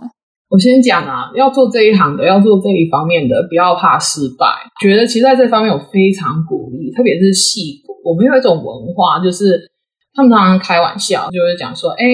[0.50, 4.46] 我先讲啊，要做这一行的，要做这一方面的，不要怕失败。
[4.82, 9.72] 觉得其实在这方面我非常鼓励，特别是矽谷，我们有一种文化就是。
[10.16, 12.06] 他们常常开玩笑，就会讲说：“哎，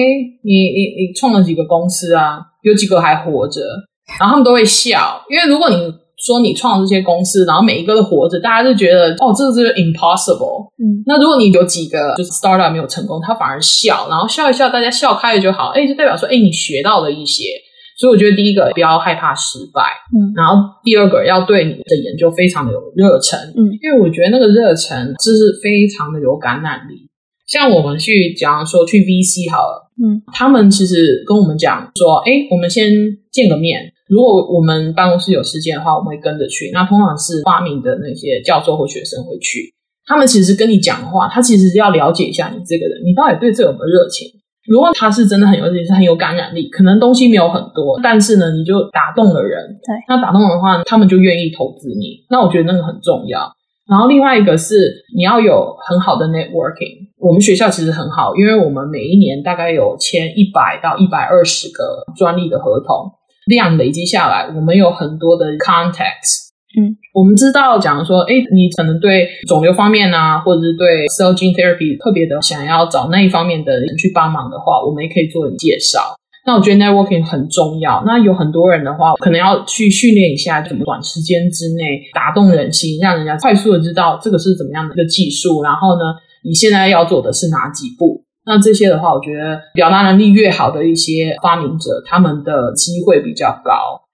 [0.42, 2.40] 你你你创了几个公司啊？
[2.62, 3.60] 有几个还活着？”
[4.18, 5.76] 然后他们都会笑，因为如果你
[6.16, 10.68] 说你创了这些公司，然后每一个都活着，大家就觉得哦，这个这个 impossible。
[10.82, 15.68] 嗯，那如果你有几个就是 startup 没有成功，他反而笑，然后笑一笑，大家笑开了就好。
[15.68, 17.44] 哎，就代表说，哎，你学到了一些。
[17.98, 19.82] 所以我觉得第一个不要害怕失败，
[20.16, 27.09] 嗯，然后第二个要对你的研究非常的有热忱，嗯，因为我觉得那个热忱就是非常的有感染力。
[27.50, 32.88] 像我们去讲说去 VC 好了，嗯，他们其实跟我们讲说，哎，我们先
[33.32, 33.92] 见个面。
[34.08, 36.70] 如果我们办公室有时间的话，我们会跟着去。
[36.72, 39.74] 那通常是发明的那些教授或学生会去。
[40.06, 44.28] 他们其实跟你讲的话，他其实是要了解一下你这个人，你到底对这有没有热情。
[44.68, 49.58] 如果他是真的很有热情，是很有感染力，可能东西没有很多，但是呢，你就打动了人。
[49.84, 52.24] 对，那打动的话，他们就愿意投资你。
[52.30, 53.52] 那我觉得那个很重要。
[53.88, 57.09] 然后另外一个是你要有很好的 networking。
[57.20, 63.12] 我们学校其实很好，因为我们每一年大概有签一百到一百二十个专利的合同，
[63.46, 66.48] 量累积下来，我们有很多的 contacts。
[66.78, 76.14] 嗯，我们知道，假如说，哎，你可能对肿瘤方面啊，或者是对 cell gene therapy 特别的想要找那一方面的人去帮忙的话，我们也可以做你介绍。
[76.46, 78.02] 那我觉得 networking 很重要。
[78.06, 85.62] 那有很多人的话，可能要去训练一下，怎么短时间之内打动人心，让人家快速的知道这个是怎么样的一个技术。
[85.62, 88.24] 然后呢，你现在要做的是哪几步？
[88.46, 93.72] 那这些的话，我觉得表达能力越好的一些发明者，他们的机会比较高。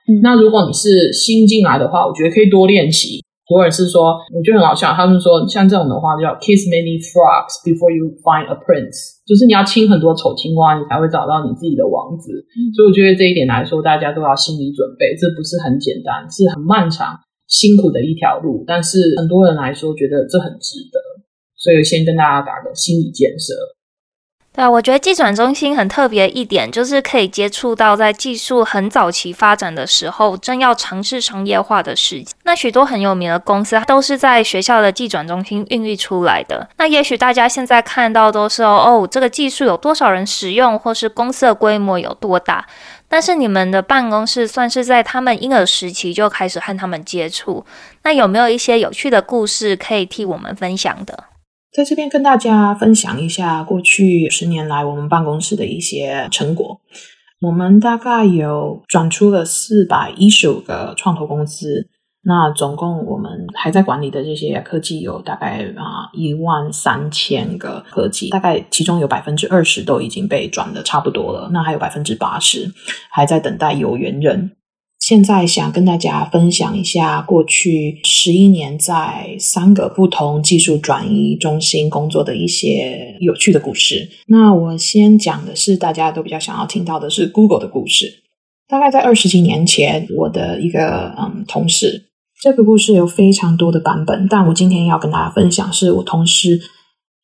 [0.09, 3.25] 嗯，那如果你是新进来的话，我觉得可以多练习。
[3.49, 4.91] 或者是说，我觉得很好笑。
[4.91, 12.35] 他们说，像这种的话，叫 kiss many frogs before you find a prince，就是你要亲很多丑青蛙，你才会找到你自己的王子。
[12.35, 17.15] 嗯，所以我觉得这一点来说，大家都要心理准备，这不是很简单，是很漫长、
[17.47, 18.65] 辛苦的一条路。
[18.67, 20.99] 但是很多人来说，觉得这很值得，
[21.67, 23.53] 所以先跟大家打个心理建设。
[24.53, 32.33] 对啊，我觉得技转中心很特别一点，就是可以接触到在技术很早期发展的时候，正要尝试商业化的时机。
[32.45, 36.67] 那许多很有名的公司都是在学校的技转中心孕育出来的。
[36.79, 42.67] 那也许大家现在看到都是哦，这个技术有多少人使用，或是公司的规模有多大。
[43.09, 47.67] 但是你们的办公室算是在他们婴儿时期就开始和他们接触。
[48.05, 51.25] 那有没有一些有趣的故事可以替我们分享的？
[51.77, 56.81] 在这边跟大家分享一下过去十年来我们办公室的一些成果。
[57.43, 61.87] 我们大概有转出了四百一十五个创投公司，
[62.23, 72.73] 那总共我们还在管理的这些科技有大概啊一万三千个科技，大概其中有百分之二十都已经被转的差不多了，那还有百分之八十
[73.11, 74.53] 还在等待有缘人。
[75.07, 84.11] 现在想跟大家分享一下过去十一年在三个不同技术转移中心工作的一些有趣的故事。
[84.27, 88.25] 那我先讲的是大家都比较想要听到的是 Google 的故事。
[88.67, 92.07] 大概在二十几年前，我的一个嗯同事，
[92.43, 96.61] 这个故事有非常多的版本，但我今天要跟大家分享是我同事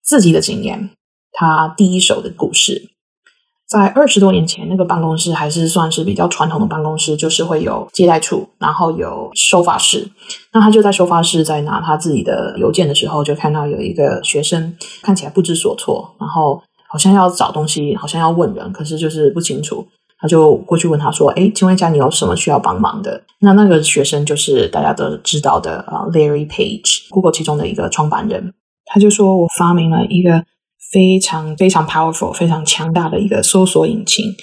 [0.04, 0.90] 自己的经验，
[1.32, 2.91] 他第一手的故事。
[3.72, 10.06] 在二十多年前，那个办公室还是算是比较传统的办公室，就是会有接待处，然后有收发室。
[10.52, 19.86] 那他就在收发室，在拿他自己的邮件的时候，就看到有一个学生看起来不知所措，然后好像要找东西，好像要问人，可是就是不清楚。
[20.20, 28.52] 他就过去问他说：“诶，请问一下，你有什么需要帮忙的？”那那个学生就是大家都知道的啊，Larry Page，Google 其中的一个创办人。
[28.84, 30.44] 他就说：“我发明了一个。”
[30.90, 34.34] 非常非常 powerful、非常强大的一个搜索引擎。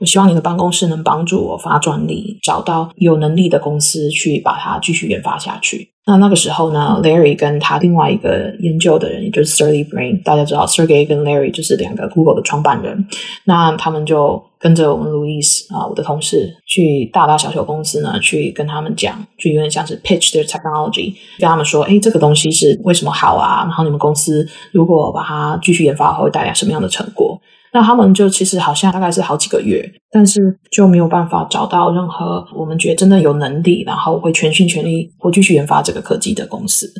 [0.00, 5.90] 我希望你的办公室能帮助我发专利，找到有能力的公司去把它继续研发下去。
[6.06, 13.06] 那那个时候呢，Larry 跟他另外一个研究的人，也就是 Sergey Brin，大家知道 Sergey 跟 Larry 就是两个 Google 的创办人。
[13.44, 23.64] 那他们就跟着我们 Louis 啊，我的同事，去大大小小公司呢，去跟他们讲，就有点像是 pitch their technology，跟他们说，哎，这个东西是为什么好啊？
[23.64, 27.38] 然后你们公司如果把它继续研发，会带来什么样的成果？
[27.72, 36.90] 那他们就其实好像大概是好几个月，但是就没有办法找到任何我们觉得真的有能力，然后会全心全力或继续研发这个科技的公司。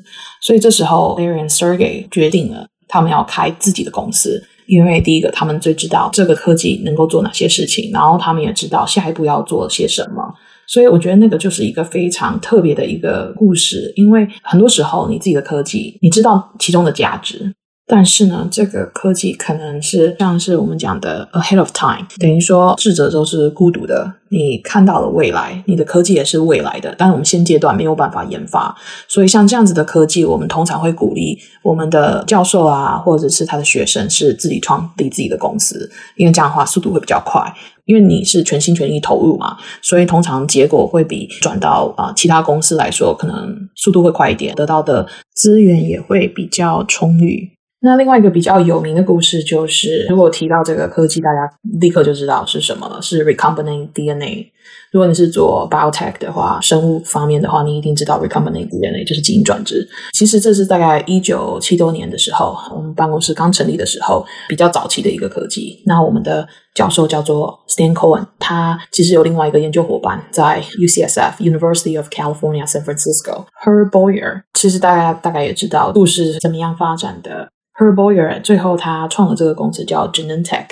[0.42, 10.22] 所以这时候，Larry 和 Sergey 决定了，他们要开自己的公司，因为第一个他们最知道这个科技能够做哪些事情，然后他们也知道下一步要做些什么。
[10.66, 17.50] 所以我觉得那个就是一个非常特别的一个故事，因为很多时候你自己的科技，你知道其中的价值。
[17.88, 24.12] 但是呢，这个科技可能是像是我们讲的 ahead of time，等于说智者都是孤独的。
[24.30, 28.76] 你看到了未来，你的科技也是未来的，但是我们现阶段没有办法研发。
[29.08, 37.42] 所以像这样子的科技，我们通常会鼓励我们的教授啊，或者是他的学生是自己创立自己的公司，因为这样的话速度会比较快。
[37.86, 47.50] 因为你是全心全意投入嘛，所以通常结果会比转到啊、其他公司来说，可能速度会快一点，得到的资源也会比较充裕。
[47.80, 51.48] 那另外一个比较有名的故事就是，如果提到这个科技，大家
[51.80, 54.50] 立刻就知道是什么了，是 recombinant DNA。
[54.90, 59.86] 如果你是做 biotech 的话，生物方面的话，你一定知道 recombinant DNA 就是基因转植。
[60.12, 65.82] 其实这是大概一九七多年的时候，我们办公室刚成立的时候，比较早期的一个科技。
[65.86, 74.42] 那我们的教授叫做 Stan Cohen，他其实有另外一个研究伙伴在 UCSF University of California San Francisco，Her Boyer。
[74.54, 77.48] 其实大家大概也知道故事是怎么样发展的。
[77.78, 80.66] Herboyer 最后他创了这个公司叫 Genentech，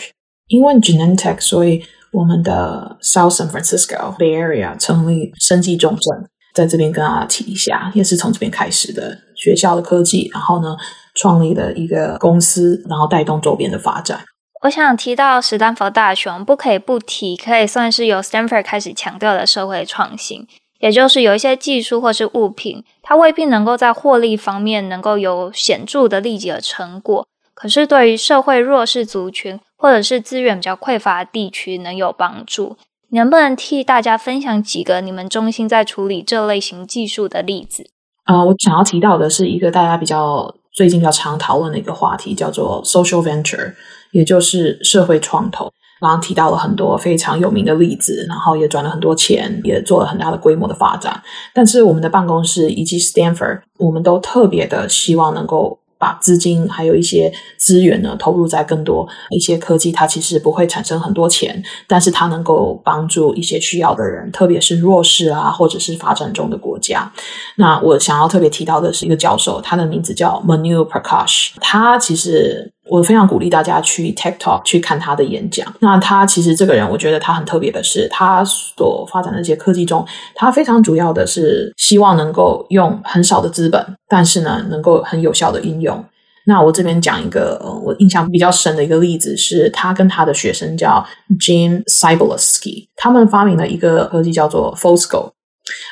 [0.48, 1.82] 因为 Genentech，所以
[2.12, 10.76] 我们的 South San Francisco Bay Area 成立生技重镇，在这边跟大家提一下，也是从这边开始的学校的科技，然后呢
[11.14, 14.20] 创立了一个公司，然后带动周边的发展。
[14.62, 20.48] 我想提到史丹佛大学，不可以不提，可以算是由 Stanford 开始强调的社会创新。
[20.78, 32.76] 也就是有一些技术或是物品，它未必能够在获利方面能够有显著的立即的成果，可是对于社会弱势族群或者是资源比较匮乏的地区能有帮助。
[33.10, 37.88] 能不能替大家分享几个你们中心在处理这类型技术的例子？
[38.24, 43.72] 啊、我想要提到的是一个大家比较最近比较常讨论的一个话题，叫做 social venture，
[44.10, 45.72] 也就是社会创投。
[45.98, 51.22] 刚刚提到了很多非常有名的例子，然后也赚了很多钱，也做了很大的规模的发展。
[51.54, 67.10] 但是我们的办公室以及 Stanford，我们都特别的希望能够把资金还有一些资源呢投入在更多一些科技，它其实不会产生很多钱，但是它能够帮助一些需要的人，特别是弱势啊，或者是发展中的国家。
[67.56, 72.70] 那我想要特别提到的是一个教授，他的名字叫 Manu Prakash，他其实。
[72.88, 75.66] 我非常鼓励大家去 Tech Talk 去看他的演讲。
[75.80, 86.04] 那他其实这个人，我觉得他很特别的是，他所发展的这些科技中，他非常主要的是希望能够用很少的资本，但是呢，能够很有效的应用。
[86.48, 91.04] 那我这边讲一个我印象比较深的一个例子，是他跟他的学生叫
[91.40, 95.30] Jim Cybulski，他们发明了一个科技叫做 Fosco。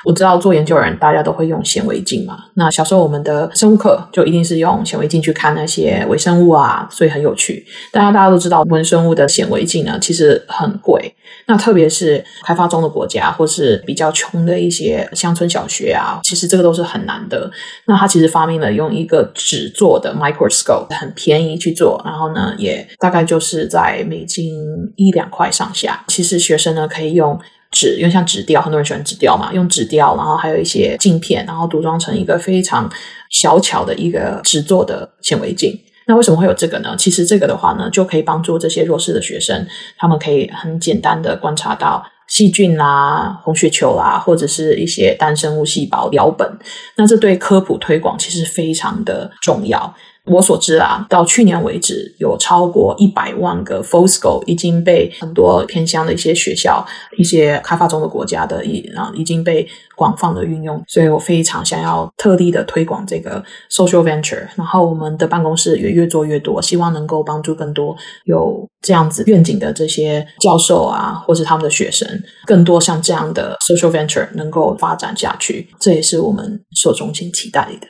[0.05, 2.39] 我知道做研究的人，大家都会用显微镜嘛。
[2.55, 7.65] 那小时候我们的生物课就一定是用显微镜去看那些微生物啊，所以很有趣。
[7.91, 11.15] 大家大家都知道，微生物的显微镜呢，其实很贵。
[11.47, 17.51] 那特别是开发中的国家，或是比较穷的一些乡村小学啊，其实这个都是很难的。
[17.87, 24.55] 那他其实发明了用一个纸做的 microscope，很便宜去做，然后呢，也大概就是在美金
[24.97, 26.05] 一两块上下。
[26.09, 27.39] 其实学生呢可以用。
[27.75, 32.89] 纸，因为像纸雕，很多人喜欢纸雕嘛，用纸雕，然后还有一些镜片，然后组装成一个非常
[33.29, 35.79] 小巧的一个纸做的显微镜。
[36.07, 36.95] 那为什么会有这个呢？
[36.97, 39.67] 其实这个的话呢，就可以帮助这些弱势的学生，
[39.97, 46.49] 他们可以很简单的观察到细菌啦、红血球啦，或者是一些单生物细胞标本。
[46.97, 49.95] 那这对科普推广其实非常的重要。
[50.27, 56.85] 我所知啊，到去年为止，有超过一百万个 f o s c o 已经被很多偏乡的一些学校、
[57.19, 60.83] 一些开发中的国家的已啊已经被广泛的运用。
[60.89, 64.49] 所以我非常想要特地的推广这个 social venture。
[64.57, 67.95] 然后我们的办公室也越做越多，希望能够帮助更多
[68.25, 72.09] 有这样子愿景的这些教授啊，或是他们的学生，
[72.47, 75.69] 更多像这样的 social venture 能够发展下去。
[75.79, 77.87] 这也是我们所衷心期待的。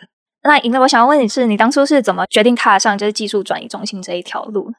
[0.46, 4.70] 那因为我想要问你是，你当初是怎么决定踏上就是技术转移中心这一条路？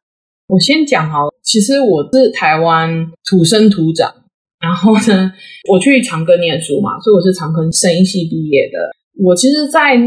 [0.47, 4.13] 我先讲好，其实我是台湾土生土长，
[4.59, 5.33] 然后呢，
[5.67, 8.91] 我去长庚念书嘛，所以我是长庚生医系毕业的。
[9.25, 9.97] 我其实，在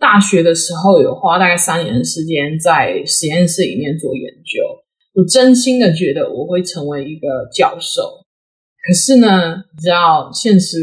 [0.00, 4.60] 大学的时候有花大概三年的时间在实验室里面做研究。
[5.14, 8.02] 我真心的觉得我会成为一个教授，
[8.84, 10.82] 可是呢，你知道现实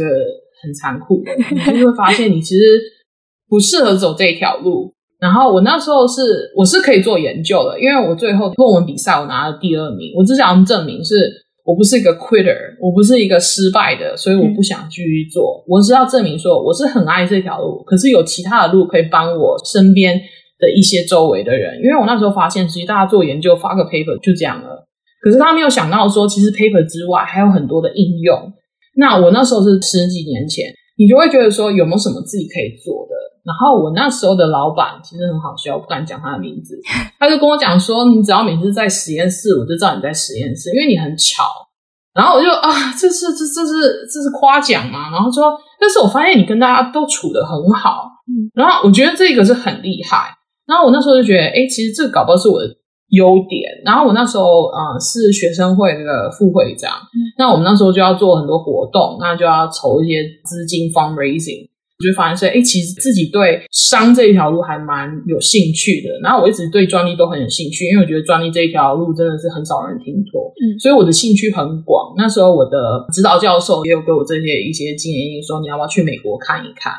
[0.64, 1.34] 很残酷的，
[1.74, 2.82] 你就会发现你其实。
[3.52, 11.30] 不适合走这一条路，然后我那时候是我是可以做研究的，因为我最后论文比赛我拿了第二名，我只想证明是
[11.66, 15.62] 我不是一个 quitter，我不是一个失败的，所以我不想继续做。
[15.68, 20.18] 我是要证明说我是很爱这条路，可是有其他的路可以帮我身边
[20.58, 24.88] 的一些周围的人，因为我那时候发现，其实大家做研究发个 paper 就这样了，
[25.22, 28.54] 可是他没有想到说，其实 paper 之外还有很多的应用。
[28.96, 30.66] 那我那时候是十几年前，
[30.98, 33.16] 你就会觉得说有没有什么自己可以做的？
[33.44, 36.80] 然后我那时候的老板其实很好笑，我不敢讲他的名字，
[37.20, 41.44] 他就跟我讲说，你只要每次在实验室，我就知道你在实验室，因为你很吵。
[42.14, 42.70] 然后我就啊，
[43.00, 45.12] 这是这这是这是夸奖嘛？
[45.12, 50.36] 然后说，但是我发现你跟大家都处得很好，嗯，然后我觉得这个是很厉害。
[50.68, 52.68] 然后我那时候就觉得，哎，其实这个搞不好是我的。
[53.12, 61.71] 优点，然后我那时候呃是学生会的副会长，嗯，那我们那时候就要做很多活动，那就要筹一些资金 fundraising，我
[62.02, 66.10] 就发现说，哎，其实自己对商这一条路还蛮有兴趣的。
[66.24, 72.14] 然后我一直对专利都很有兴趣，因为我觉得专利这一条路真的是很少人听说，嗯，所以我的兴趣很广。
[72.18, 76.94] 那时候我的指导教授也有给我这些一些建议，说你要不要去美国看一看。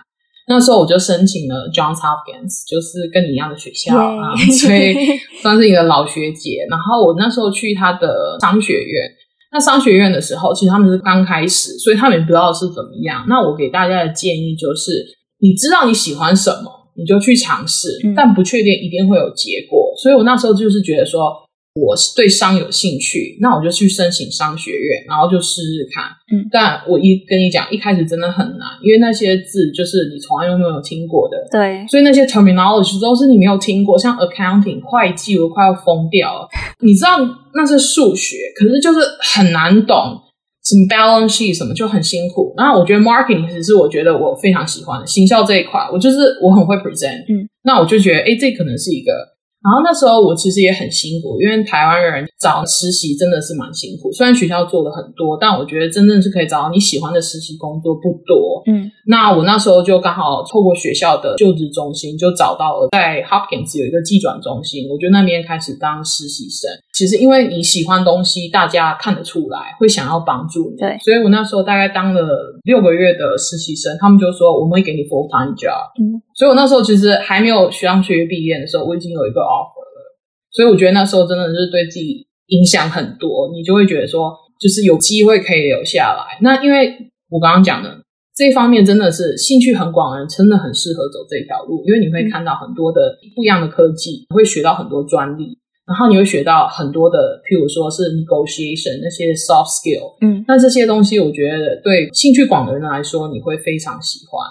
[0.48, 4.92] 那时候我就申请了 Johns Hopkins，就是跟你一样的学校啊，所以
[5.40, 6.66] 算是一个老学姐。
[6.68, 9.08] 然后我那时候去他的商学院，
[9.52, 13.24] 那商学院的时候，其实他们是刚开始，所以他们也不知道是怎么样。
[13.28, 15.04] 那我给大家的建议就是，
[15.40, 19.92] 你知道你喜欢什么，你就去尝试，嗯，但不确定一定会有结果。
[20.02, 21.32] 所以我那时候就是觉得说。
[21.74, 26.04] 我是对商有兴趣，那我就去申请商学院，然后就试试看。
[26.30, 31.36] 嗯，但我一跟你讲，一开始真的很难，因为那些字就是你从来都没有听过的。
[31.50, 36.48] 对，所以那些 terminology 都是你没有听过，像 accounting 会计，我快要疯掉了。
[36.80, 37.18] 你知道
[37.54, 39.00] 那是数学，可是就是
[39.34, 40.20] 很难懂，
[40.62, 42.52] 什么 balance sheet 什么就很辛苦。
[42.58, 47.24] 然后我觉得 marketing 其实是我觉得我非常喜欢的行销这一块，我就是我很会 present。
[47.30, 49.32] 嗯，那我就觉得，哎，这可能是一个。
[49.62, 54.10] 然后那时候我其实也很辛苦，因为台湾人找实习真的是蛮辛苦。
[54.12, 58.62] 虽然学校做了很多，但我觉得真正是可以找到你喜欢的实习工作不多。
[58.66, 66.68] 嗯，那我那时候就刚好透过学校的就职中心就找到了，在 Hopkins 有一个技转中心，我就那边开始当实习生。
[66.92, 70.76] 其实因为你喜欢东西，大家看得出来，会想要帮助你。
[70.76, 75.86] 对，所以我那时候大概当了六个月的实习生，他们就说我们会给你 full time job。
[76.00, 76.20] 嗯。
[76.34, 80.16] 所以我那时候其实还没有学上学业毕业的时候，我已经有一个 offer 了。
[80.50, 86.38] 所以我觉得那时候真的是对自己影响很多，你就会觉得说，就是有机会可以留下来。
[86.42, 86.94] 那因为
[87.30, 87.98] 我刚刚讲的
[88.36, 95.56] 这一方面，真的是兴趣很广的人，真的很适合走这条路，因为你会看到很多的不一样的科技，会学到很多专利，
[95.86, 104.46] 然后你会学到很多的，譬如说是 negotiation 那些 soft skill，嗯，那这些东西我觉得对兴趣广的人来说，你会非常喜欢。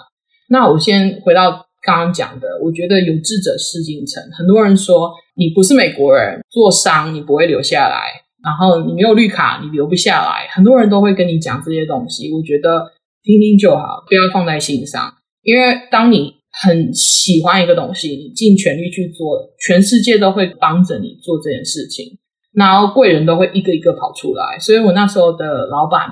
[0.48, 1.66] 那我先回到。
[1.82, 4.22] 刚刚讲的，我觉得有志者事竟成。
[4.38, 10.48] 很多人说你不是美国人，做商你不会留下来，然后你没有绿卡，你留不下来。
[10.52, 12.92] 很多人都会跟你讲这些东西，我觉得
[13.24, 15.12] 听听就好，不要放在心上。
[15.42, 22.16] 因为当你很喜欢一个东西，你尽全力去做，全世界都会帮着你做这件事情，
[22.54, 24.56] 然后贵人都会一个一个跑出来。
[24.60, 26.06] 所以我那时候的老板，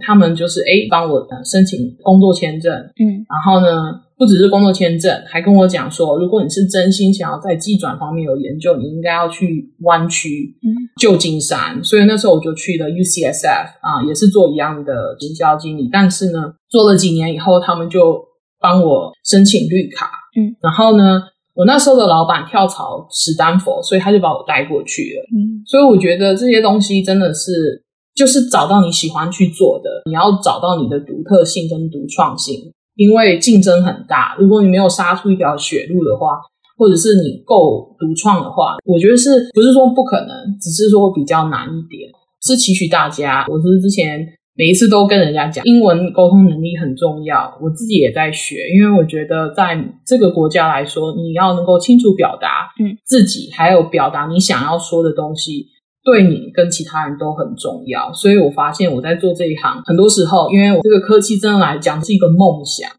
[0.00, 4.00] 他们就是哎帮我申请工作签证，嗯，然后呢。
[4.16, 10.54] 不只是工作签证，还跟我讲说，如果你是真心想要在技转方面有研究，你应该要去湾区、
[11.00, 11.82] 旧金山。
[11.82, 15.88] 所以那时候我就去了 UCSF 啊，也是做一样的营销经理。
[15.90, 18.24] 但是呢，做了几年以后，他们就
[18.60, 20.08] 帮我申请绿卡。
[20.38, 21.20] 嗯，然后呢，
[21.54, 25.26] 我那时候的老板跳槽史丹佛，所以他就把我带过去了。
[25.36, 27.82] 嗯，所以我觉得这些东西真的是，
[28.14, 32.72] 就是找到你喜欢去做的，你要找到你的独特性跟独创性。
[32.96, 36.38] 因为竞争很大，如果你没有杀出一条血路的话，
[36.78, 42.08] 或者是你够独创的话，我觉得是不是说不可能，只是说比较难一点。
[42.46, 55.66] 是期许大家，我是之前每一次都跟人家讲，英文沟通能力很重要，我自己也在学，因为我觉得在这个国家来说，你要能够清楚表达嗯自己，还有表达你想要说的东西。
[56.04, 62.90] 对你跟其他人都很重要，所以我发现我在做这一行，很多时候，因为我这个科技真的来讲是一个梦想，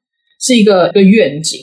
[0.41, 1.59] 是一个一个愿景。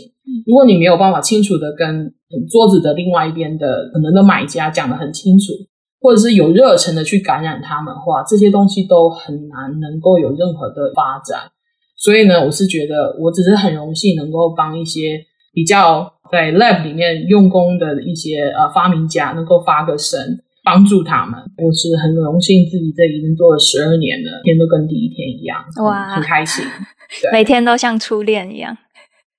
[0.47, 2.15] 如果你没有办法清楚的跟
[2.49, 5.53] 桌子的另外一边的可能的买家讲得很清楚，
[6.01, 11.51] 或者是有热忱的去感染他们的话，这些东西都很难能够有任何的发展。
[11.97, 15.21] 所以呢，我是觉得我只是很荣幸能够帮一些
[15.53, 20.39] 比较在 lab 里面用功的一些呃发明家能够发个声。
[20.65, 26.65] 帮助他们，我是很荣幸自己这已经做了十二年了，天都跟第一天一样，哇，很开心，
[27.33, 28.77] 每天都像初恋一样。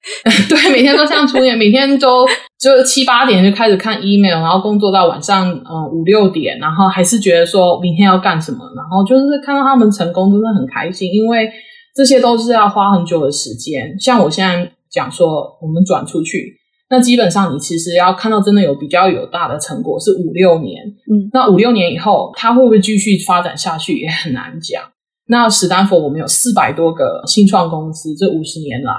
[0.50, 2.28] 对，每天都像初恋，每天都
[2.60, 11.50] 就七八点就开始看 email，然后工作到晚上嗯五六点，然后还是觉得说明天要干什么，然后就是看到他们成功，真的很开心，因为
[11.96, 13.98] 这些都是要花很久的时间。
[13.98, 16.58] 像我现在讲说，我们转出去。
[16.90, 24.84] 那基本上，你其实要看到真的有比较有大的成果是五六年，嗯，那五六年以后，它会不会继续发展下去也很难讲。
[25.28, 28.94] 那史丹佛我们有四百多个新创公司，这五十年来，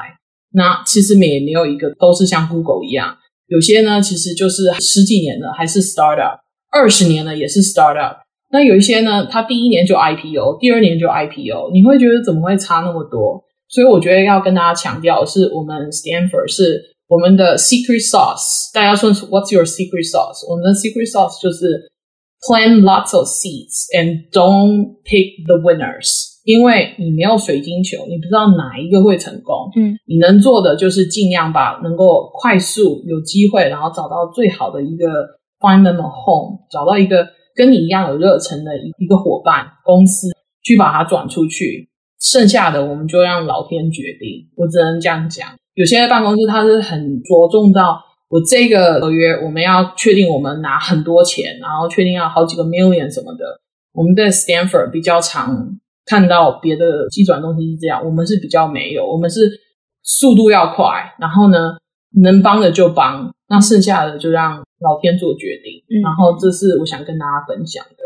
[0.52, 3.16] 那其实也没有一个都是像 Google 一样，
[3.46, 6.38] 有些呢其实就是十几年了还是 startup，
[6.72, 8.16] 二十年了也是 startup。
[8.50, 13.44] 那有一些呢，它第一年就 IPO，第二年就 IPO，你会觉得怎么会差那么多？
[13.68, 18.72] 所以我觉得要跟大家强调的是，我们 Stanford 是我们的 secret sauce。
[18.72, 20.48] 大家说 What's your secret sauce？
[20.50, 21.92] 我们的 secret sauce 就是
[22.40, 26.34] plant lots of seeds and don't pick the winners。
[26.44, 29.70] 因为你没有水晶球，你不知道哪一个会成功。
[29.76, 35.06] 嗯，你能做的就是尽量把能够快速有机会，然后找到最好的一个
[35.58, 40.28] find them a home，找到一个跟你一样有热忱的一一个伙伴公司，
[40.62, 41.88] 去把它转出去。
[42.20, 44.48] 剩下的我们就让老天决定。
[44.56, 45.48] 我只能这样讲。
[45.74, 53.60] 有些办公室它是很着重到我这个合约，我们要确定我们拿很多钱，然后确定要好几个 million 什么的。
[53.92, 55.78] 我们在 Stanford 比较常。
[56.06, 59.40] 看到别的机转东西是这样，我们是比较没有，我们是
[60.02, 61.78] 速度要快，然后呢，
[62.22, 65.80] 能帮的就帮，那剩下的就让老天做决定。
[65.88, 68.03] 嗯，然后这是我想跟大家分享的。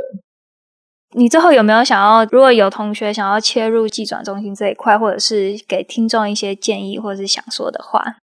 [1.17, 8.17] 你最后有没有想要，如果有同学想要切入机转中心这一块，或者是给听众一些建议，或者是想说的话？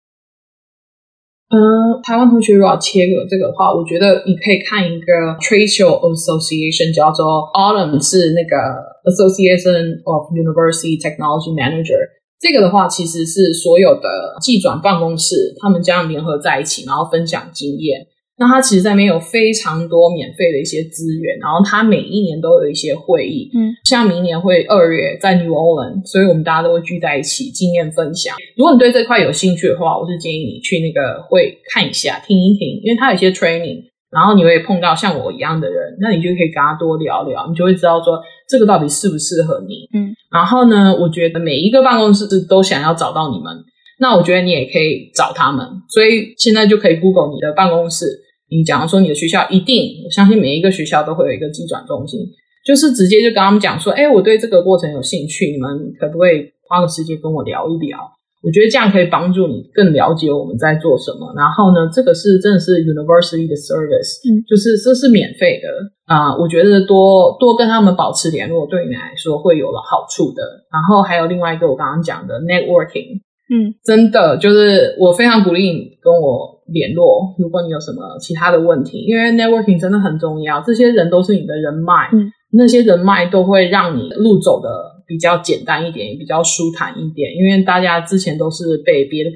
[1.50, 8.58] 嗯，台湾同学如果切入这个的话，我觉得你可以看一个 trade show association，叫做 Autumn，是那个
[9.06, 12.00] Association of University Technology Manager。
[12.40, 18.08] 这个的话，其实是所有的技转办公室他们将联合在一起，然后分享经验。
[18.44, 28.36] 那它其实在里面有非常多免费的一些资源，然后它每一年都有一些会议，嗯，像明年会二月在 New Orleans，所以我们大家都会聚在一起经验分享。
[28.58, 33.80] 如果你对这块有兴趣的话，我是建议你去那个会看一下，听一听，因为它有一些 training，
[34.12, 38.20] 然后你会碰到像我一样的人，那你就可以跟他多聊聊，你就会知道说
[38.50, 40.12] 这个到底适不适合你，嗯。
[40.30, 43.56] 然后呢，我觉得每一个办公室都想要找到你们，
[44.02, 48.20] 那我觉得你也可以找他们，所以现在就可以 Google 你的办公室。
[48.56, 52.20] 你假如说你的学校一定，我相信每一个学校都会有一个机转中心，
[52.66, 57.98] 就是直接就跟他们讲说，哎，我对这个过程有兴趣，你们可不可以花个时间跟我聊一聊？
[58.44, 61.34] 我觉得这样可以帮助你更了解我们在做什么。
[61.38, 65.70] 然后呢，这个是真的是 university 的 service，嗯，就是这是免费的
[66.06, 70.44] 啊，呃，我觉得多多跟他们保持联络，对你来说会有了好处的。
[70.70, 73.24] 然后还有另外一个我刚刚讲的 networking。
[73.48, 80.62] 嗯，真的就是我非常鼓励你跟我联络，如果你有什么其他的问题，因为 networking 真的很重要。
[80.62, 84.70] 这些人都是你的人脉，嗯，那些人脉都会让你路走的
[85.06, 87.36] 比较简单一点，也比较舒坦一点。
[87.36, 89.32] 因为大家之前都是被别的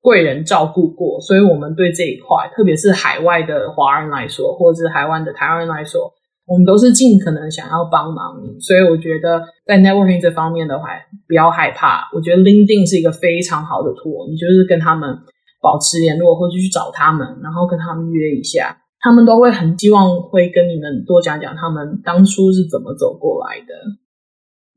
[0.00, 6.12] 贵人照顾过，所以我们对这一块，特别是海外的华人来说，或者是台湾的台湾人来说。
[6.46, 10.88] 我们都是尽可能想要帮忙你，所以我觉得在 networking 这方面的话，
[11.28, 12.10] 不要害怕。
[12.12, 15.16] 我觉得 LinkedIn 是一个非常好的 tool，你就是跟他们
[15.60, 23.66] 保持联络，或者去找他们，然后跟他们约一下，他们都会很希望会跟你们多讲讲他们当初是怎么走过来的。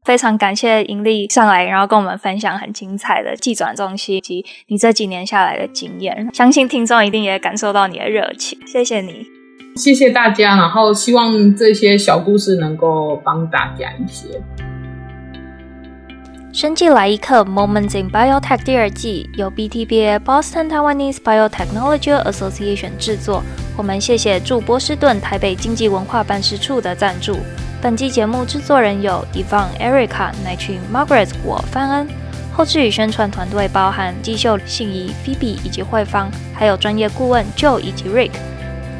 [0.03, 8.59] 非常感谢盈利上来，然后跟我们分享很精彩的技转中心以及你这几年下来的经验，相信听众一定也感受到你的热情。
[8.67, 9.25] 谢谢你。
[9.77, 14.27] 谢谢大家，然后希望这些小故事能够帮大家一些。
[16.54, 23.43] 生计来一课 Moments in Biotech 第二季由 BTBA Boston Taiwanese Biotechnology Association 制作。
[23.76, 27.39] 我们谢谢驻波士顿台北经济文化办事处的赞助。
[27.82, 32.08] 本季节目制作人有 Yvonne Erica、乃群 Margaret、我范恩。
[32.56, 38.30] 后制与宣传团队包含季秀、信仪、Phoebe 以及慧芳，还有专业顾问 Joe 以及 Rick。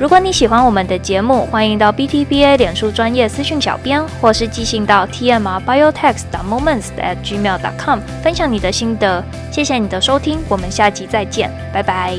[0.04, 9.24] 如果你喜欢我们的节目，欢迎到 BTBA 脸书专业私讯小编，或是寄信到 TMR Biotech 的 Moments at gmail.com 分享你的心得。
[9.50, 12.18] 谢谢你的收听，我们下集再见，拜拜。